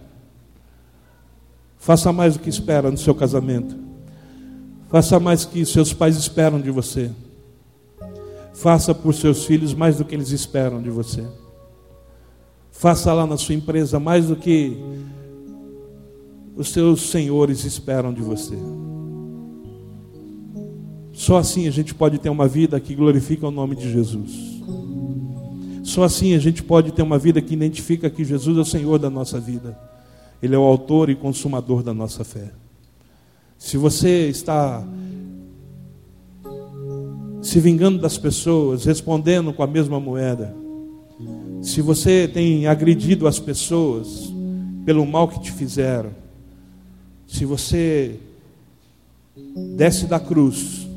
[1.78, 3.76] Faça mais do que espera no seu casamento.
[4.90, 7.12] Faça mais que seus pais esperam de você.
[8.54, 11.22] Faça por seus filhos mais do que eles esperam de você.
[12.78, 14.78] Faça lá na sua empresa mais do que
[16.58, 18.56] os seus senhores esperam de você.
[21.14, 24.62] Só assim a gente pode ter uma vida que glorifica o nome de Jesus.
[25.84, 29.00] Só assim a gente pode ter uma vida que identifica que Jesus é o Senhor
[29.00, 29.80] da nossa vida.
[30.44, 32.52] Ele é o autor e consumador da nossa fé.
[33.58, 34.86] Se você está
[37.42, 40.65] se vingando das pessoas, respondendo com a mesma moeda,
[41.66, 44.32] se você tem agredido as pessoas
[44.86, 46.12] pelo mal que te fizeram,
[47.28, 48.20] se você
[49.76, 50.88] desce da cruz,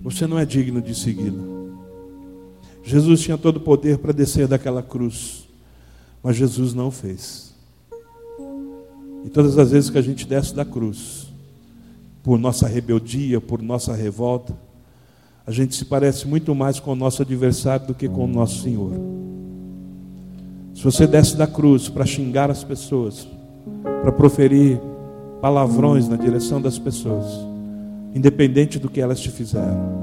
[0.00, 1.76] você não é digno de segui-lo.
[2.84, 5.48] Jesus tinha todo o poder para descer daquela cruz,
[6.22, 7.52] mas Jesus não fez.
[9.24, 11.26] E todas as vezes que a gente desce da cruz,
[12.22, 14.56] por nossa rebeldia, por nossa revolta,
[15.46, 18.62] a gente se parece muito mais com o nosso adversário do que com o nosso
[18.62, 18.92] Senhor.
[20.74, 23.26] Se você desce da cruz para xingar as pessoas,
[24.02, 24.80] para proferir
[25.40, 27.26] palavrões na direção das pessoas,
[28.14, 30.02] independente do que elas te fizeram,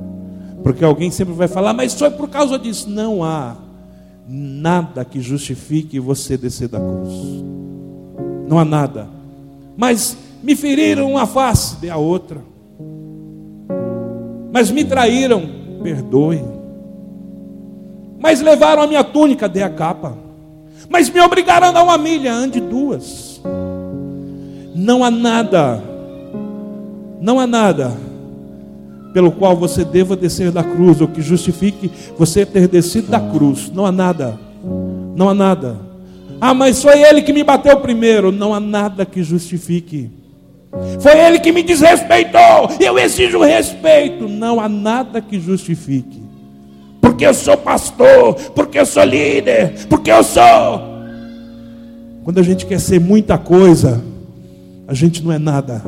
[0.64, 2.90] porque alguém sempre vai falar, mas foi por causa disso.
[2.90, 3.56] Não há
[4.28, 7.14] nada que justifique você descer da cruz.
[8.48, 9.08] Não há nada.
[9.78, 12.42] Mas me feriram uma face, dê a outra.
[14.52, 15.44] Mas me traíram,
[15.84, 16.44] perdoe.
[18.20, 20.18] Mas levaram a minha túnica, dê a capa.
[20.90, 23.42] Mas me obrigaram a dar uma milha, ande duas.
[24.76, 25.84] Não há nada,
[27.22, 28.10] não há nada
[29.14, 33.72] pelo qual você deva descer da cruz, ou que justifique você ter descido da cruz.
[33.74, 34.40] Não há nada.
[35.16, 35.78] Não há nada.
[36.40, 38.32] Ah, mas foi ele que me bateu primeiro.
[38.32, 40.10] Não há nada que justifique.
[41.00, 42.70] Foi ele que me desrespeitou.
[42.80, 44.28] Eu exijo respeito.
[44.28, 46.22] Não há nada que justifique.
[47.02, 50.90] Porque eu sou pastor, porque eu sou líder, porque eu sou.
[52.24, 54.04] Quando a gente quer ser muita coisa,
[54.88, 55.82] a gente não é nada.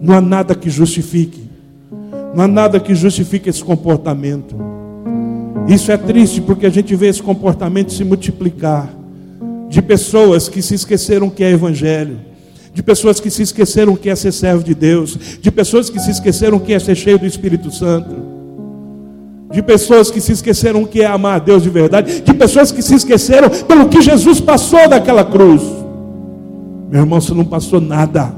[0.00, 1.48] Não há nada que justifique.
[2.34, 4.54] Não há nada que justifique esse comportamento.
[5.66, 8.88] Isso é triste porque a gente vê esse comportamento se multiplicar
[9.68, 12.18] de pessoas que se esqueceram que é evangelho,
[12.74, 16.10] de pessoas que se esqueceram que é ser servo de Deus, de pessoas que se
[16.10, 18.10] esqueceram que é ser cheio do Espírito Santo,
[19.52, 22.82] de pessoas que se esqueceram que é amar a Deus de verdade, de pessoas que
[22.82, 25.62] se esqueceram pelo que Jesus passou daquela cruz.
[26.90, 28.34] Meu irmão, você não passou nada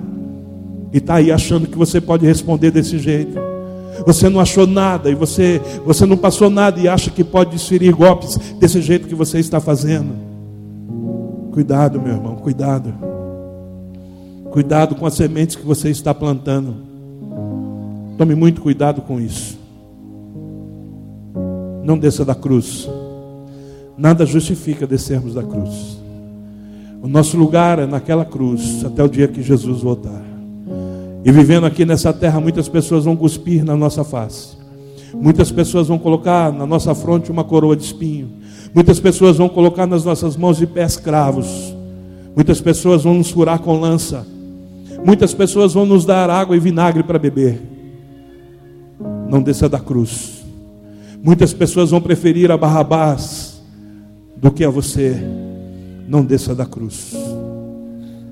[0.92, 3.38] e está aí achando que você pode responder desse jeito.
[4.06, 7.94] Você não achou nada e você, você não passou nada e acha que pode desferir
[7.94, 10.12] golpes desse jeito que você está fazendo.
[11.52, 13.15] Cuidado, meu irmão, cuidado.
[14.56, 16.76] Cuidado com as sementes que você está plantando.
[18.16, 19.58] Tome muito cuidado com isso.
[21.84, 22.88] Não desça da cruz.
[23.98, 26.00] Nada justifica descermos da cruz.
[27.02, 30.22] O nosso lugar é naquela cruz até o dia que Jesus voltar.
[31.22, 34.56] E vivendo aqui nessa terra, muitas pessoas vão cuspir na nossa face.
[35.12, 38.30] Muitas pessoas vão colocar na nossa fronte uma coroa de espinho.
[38.74, 41.76] Muitas pessoas vão colocar nas nossas mãos e pés cravos.
[42.34, 44.34] Muitas pessoas vão nos furar com lança.
[45.06, 47.62] Muitas pessoas vão nos dar água e vinagre para beber.
[49.28, 50.44] Não desça da cruz.
[51.22, 53.62] Muitas pessoas vão preferir a Barrabás
[54.36, 55.16] do que a você.
[56.08, 57.14] Não desça da cruz.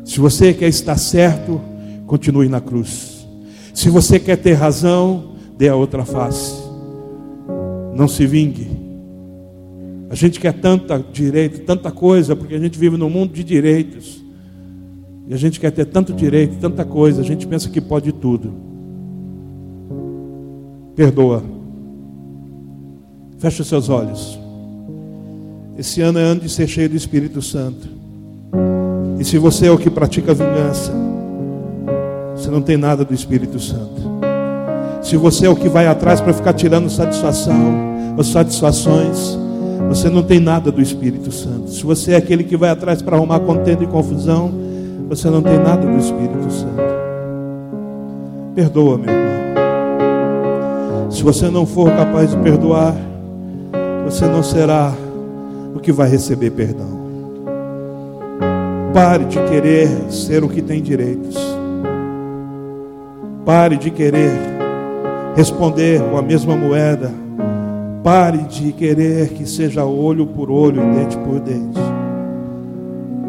[0.04, 1.60] Se você quer estar certo,
[2.08, 3.24] continue na cruz.
[3.72, 6.60] Se você quer ter razão, dê a outra face.
[7.94, 8.68] Não se vingue.
[10.10, 14.23] A gente quer tanta direito, tanta coisa, porque a gente vive num mundo de direitos.
[15.26, 18.52] E a gente quer ter tanto direito, tanta coisa, a gente pensa que pode tudo.
[20.94, 21.42] Perdoa.
[23.38, 24.38] Feche os seus olhos.
[25.78, 27.88] Esse ano é ano de ser cheio do Espírito Santo.
[29.18, 30.92] E se você é o que pratica vingança,
[32.36, 34.02] você não tem nada do Espírito Santo.
[35.02, 39.38] Se você é o que vai atrás para ficar tirando satisfação ou satisfações,
[39.88, 41.70] você não tem nada do Espírito Santo.
[41.70, 44.63] Se você é aquele que vai atrás para arrumar contenda e confusão,
[45.16, 46.82] você não tem nada do Espírito Santo.
[48.52, 49.34] Perdoa, meu irmão.
[51.08, 52.96] Se você não for capaz de perdoar,
[54.04, 54.92] você não será
[55.72, 57.04] o que vai receber perdão.
[58.92, 61.36] Pare de querer ser o que tem direitos.
[63.44, 64.32] Pare de querer
[65.36, 67.12] responder com a mesma moeda.
[68.02, 71.83] Pare de querer que seja olho por olho e dente por dente.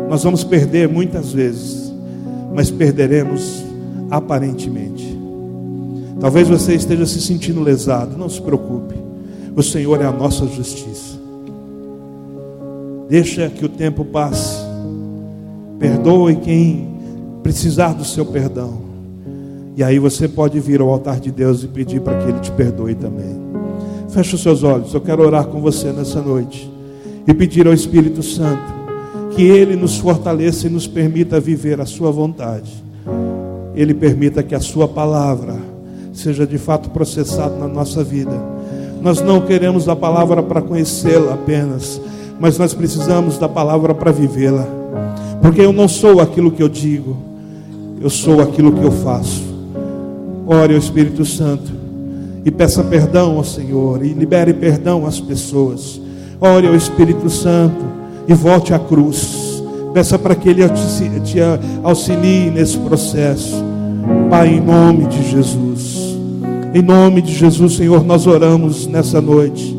[0.09, 1.91] Nós vamos perder muitas vezes,
[2.53, 3.63] mas perderemos
[4.09, 5.15] aparentemente.
[6.19, 8.95] Talvez você esteja se sentindo lesado, não se preocupe.
[9.55, 11.15] O Senhor é a nossa justiça.
[13.09, 14.57] Deixa que o tempo passe.
[15.79, 16.87] Perdoe quem
[17.43, 18.85] precisar do seu perdão.
[19.75, 22.51] E aí você pode vir ao altar de Deus e pedir para que Ele te
[22.51, 23.35] perdoe também.
[24.09, 24.93] Feche os seus olhos.
[24.93, 26.71] Eu quero orar com você nessa noite
[27.27, 28.74] e pedir ao Espírito Santo
[29.35, 32.71] que Ele nos fortaleça e nos permita viver a Sua vontade.
[33.75, 35.57] Ele permita que a Sua palavra
[36.13, 38.31] seja de fato processada na nossa vida.
[39.01, 42.01] Nós não queremos a palavra para conhecê-la apenas,
[42.39, 44.65] mas nós precisamos da palavra para vivê-la.
[45.41, 47.17] Porque eu não sou aquilo que eu digo,
[48.01, 49.43] eu sou aquilo que eu faço.
[50.47, 51.71] Ore ao Espírito Santo
[52.45, 55.99] e peça perdão ao Senhor e libere perdão às pessoas.
[56.39, 57.95] Ore ao Espírito Santo
[58.27, 59.63] e volte à cruz.
[59.93, 60.61] Peça para que Ele
[61.23, 61.39] te
[61.83, 63.63] auxilie nesse processo.
[64.29, 66.17] Pai, em nome de Jesus.
[66.73, 69.75] Em nome de Jesus, Senhor, nós oramos nessa noite.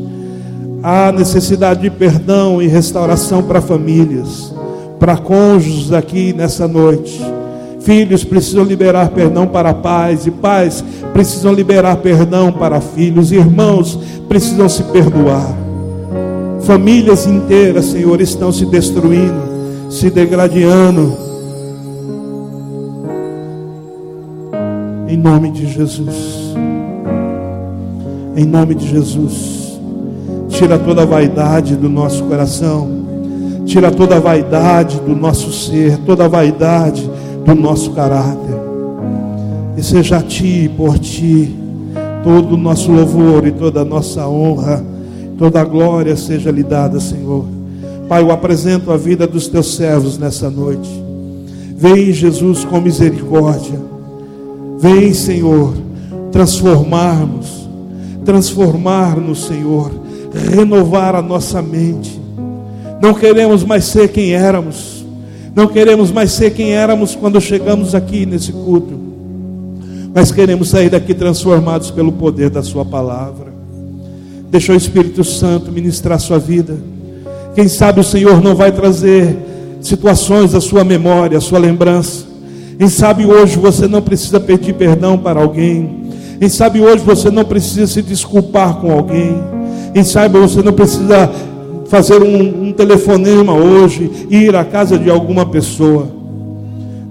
[0.81, 4.53] Há necessidade de perdão e restauração para famílias,
[4.99, 7.21] para cônjuges aqui nessa noite.
[7.81, 10.83] Filhos precisam liberar perdão para pais, e pais
[11.13, 15.66] precisam liberar perdão para filhos, irmãos precisam se perdoar.
[16.67, 19.41] Famílias inteiras, Senhor, estão se destruindo,
[19.89, 21.13] se degradando.
[25.07, 26.53] Em nome de Jesus.
[28.35, 29.79] Em nome de Jesus.
[30.49, 32.89] Tira toda a vaidade do nosso coração.
[33.65, 37.09] Tira toda a vaidade do nosso ser, toda a vaidade
[37.45, 38.57] do nosso caráter.
[39.77, 41.55] E seja a ti por ti
[42.25, 44.96] todo o nosso louvor e toda a nossa honra
[45.37, 47.45] Toda a glória seja lhe dada, Senhor.
[48.07, 50.89] Pai, eu apresento a vida dos teus servos nessa noite.
[51.77, 53.79] Vem, Jesus, com misericórdia.
[54.79, 55.73] Vem, Senhor,
[56.31, 57.67] transformar-nos,
[58.25, 59.91] transformar-nos, Senhor,
[60.51, 62.19] renovar a nossa mente.
[63.01, 65.05] Não queremos mais ser quem éramos.
[65.55, 68.93] Não queremos mais ser quem éramos quando chegamos aqui nesse culto.
[70.13, 73.46] Mas queremos sair daqui transformados pelo poder da Sua palavra.
[74.49, 76.77] Deixa o Espírito Santo ministrar sua vida.
[77.53, 79.35] Quem sabe o Senhor não vai trazer
[79.81, 82.25] situações à sua memória, à sua lembrança.
[82.77, 86.07] Quem sabe hoje você não precisa pedir perdão para alguém.
[86.39, 89.35] Quem sabe hoje você não precisa se desculpar com alguém.
[89.93, 91.29] Quem sabe você não precisa
[91.87, 96.07] fazer um, um telefonema hoje, ir à casa de alguma pessoa.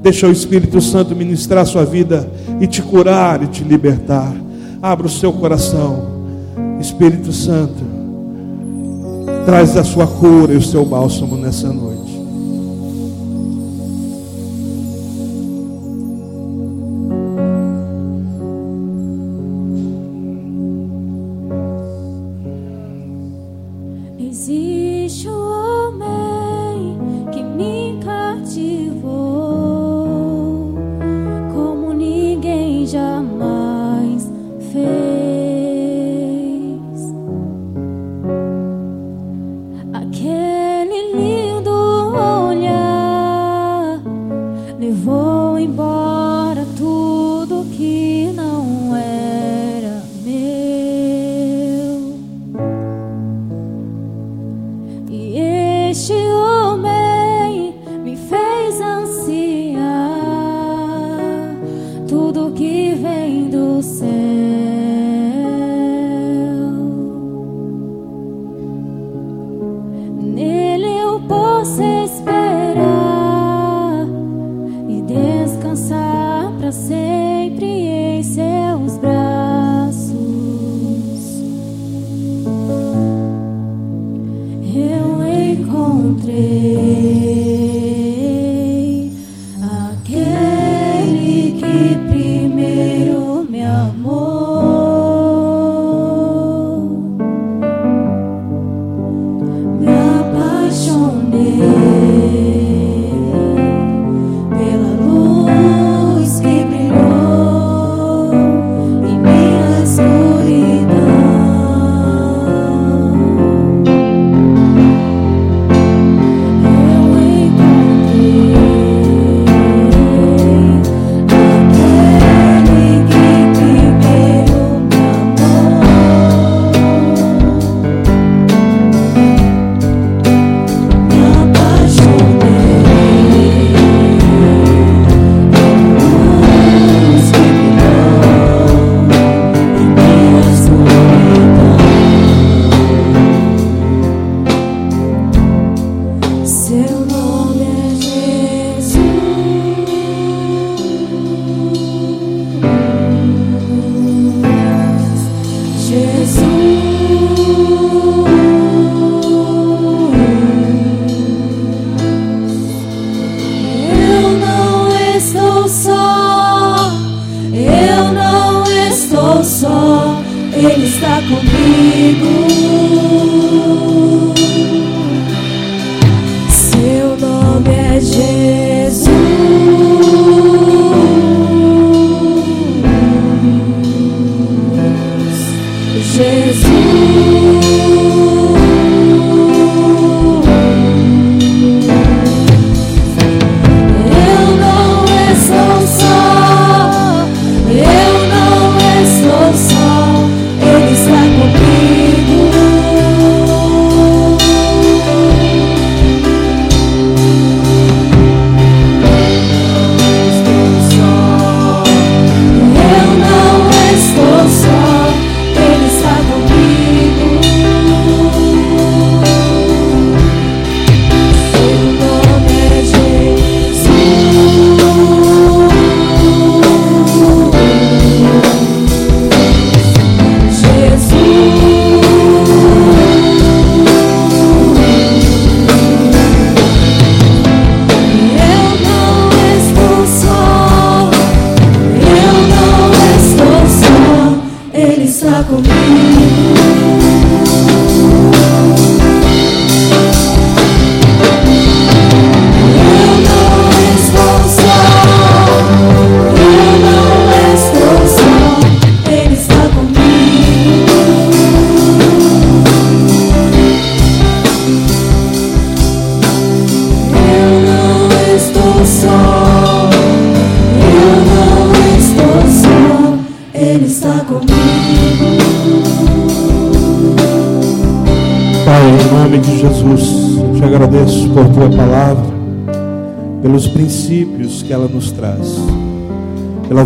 [0.03, 2.30] Deixa o Espírito Santo ministrar sua vida
[2.61, 4.32] e te curar e te libertar.
[4.80, 6.16] Abra o seu coração.
[6.81, 7.85] Espírito Santo,
[9.45, 12.16] traz a sua cura e o seu bálsamo nessa noite.
[24.18, 26.36] Existe o meu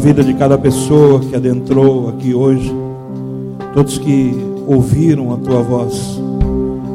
[0.01, 2.73] vida de cada pessoa que adentrou aqui hoje,
[3.75, 4.35] todos que
[4.67, 6.19] ouviram a tua voz.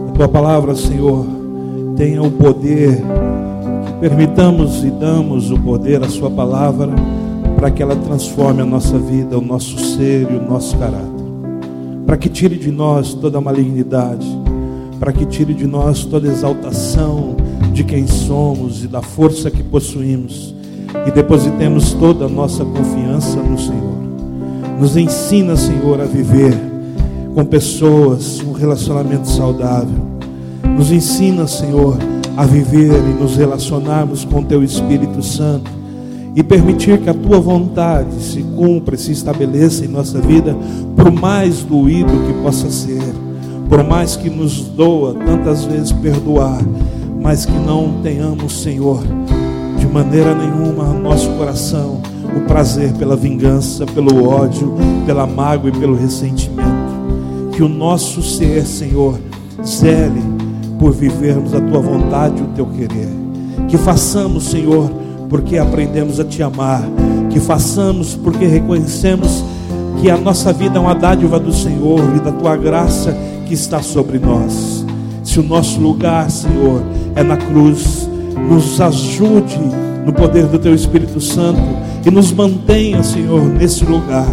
[0.09, 1.23] A tua palavra, Senhor,
[1.95, 2.97] tenha o poder,
[3.85, 6.89] que permitamos e damos o poder à Sua palavra,
[7.55, 11.05] para que ela transforme a nossa vida, o nosso ser e o nosso caráter.
[12.07, 14.27] Para que tire de nós toda malignidade,
[14.99, 17.35] para que tire de nós toda exaltação
[17.71, 20.55] de quem somos e da força que possuímos
[21.05, 23.95] e depositemos toda a nossa confiança no Senhor.
[24.79, 26.53] Nos ensina, Senhor, a viver
[27.33, 30.05] com pessoas, um relacionamento saudável.
[30.77, 31.97] Nos ensina, Senhor,
[32.35, 35.71] a viver e nos relacionarmos com Teu Espírito Santo
[36.35, 40.55] e permitir que a tua vontade se cumpra, se estabeleça em nossa vida,
[40.95, 43.01] por mais doído que possa ser,
[43.69, 46.61] por mais que nos doa tantas vezes perdoar,
[47.21, 49.01] mas que não tenhamos, Senhor,
[49.95, 52.01] maneira nenhuma no nosso coração
[52.35, 56.65] o prazer pela vingança, pelo ódio, pela mágoa e pelo ressentimento.
[57.53, 59.17] Que o nosso ser, Senhor,
[59.65, 60.21] zele
[60.77, 63.07] por vivermos a tua vontade e o teu querer.
[63.69, 64.91] Que façamos, Senhor,
[65.29, 66.83] porque aprendemos a te amar.
[67.29, 69.45] Que façamos porque reconhecemos
[70.01, 73.15] que a nossa vida é uma dádiva do Senhor e da tua graça
[73.45, 74.85] que está sobre nós.
[75.23, 76.83] Se o nosso lugar, Senhor,
[77.15, 78.09] é na cruz,
[78.49, 81.59] nos ajude no poder do teu Espírito Santo
[82.05, 84.27] e nos mantenha, Senhor, nesse lugar.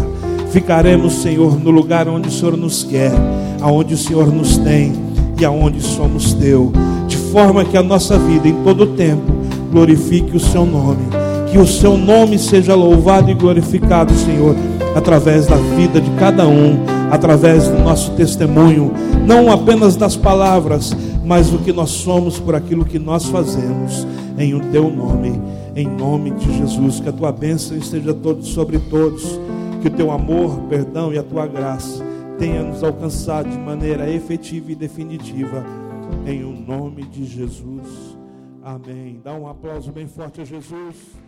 [0.51, 3.11] Ficaremos, Senhor, no lugar onde o Senhor nos quer,
[3.59, 4.93] aonde o Senhor nos tem
[5.39, 6.71] e aonde somos teu,
[7.07, 9.33] de forma que a nossa vida em todo o tempo
[9.71, 11.01] glorifique o seu nome.
[11.51, 14.55] Que o seu nome seja louvado e glorificado, Senhor,
[14.95, 16.77] através da vida de cada um,
[17.11, 18.91] através do nosso testemunho,
[19.25, 20.95] não apenas das palavras,
[21.25, 24.05] mas do que nós somos por aquilo que nós fazemos,
[24.37, 25.39] em o teu nome,
[25.75, 26.99] em nome de Jesus.
[26.99, 29.39] Que a tua bênção esteja todo, sobre todos,
[29.81, 32.03] que o teu amor, perdão e a tua graça
[32.37, 35.63] tenha nos alcançado de maneira efetiva e definitiva,
[36.25, 38.17] em o nome de Jesus.
[38.61, 39.19] Amém.
[39.23, 41.22] Dá um aplauso bem forte a Jesus.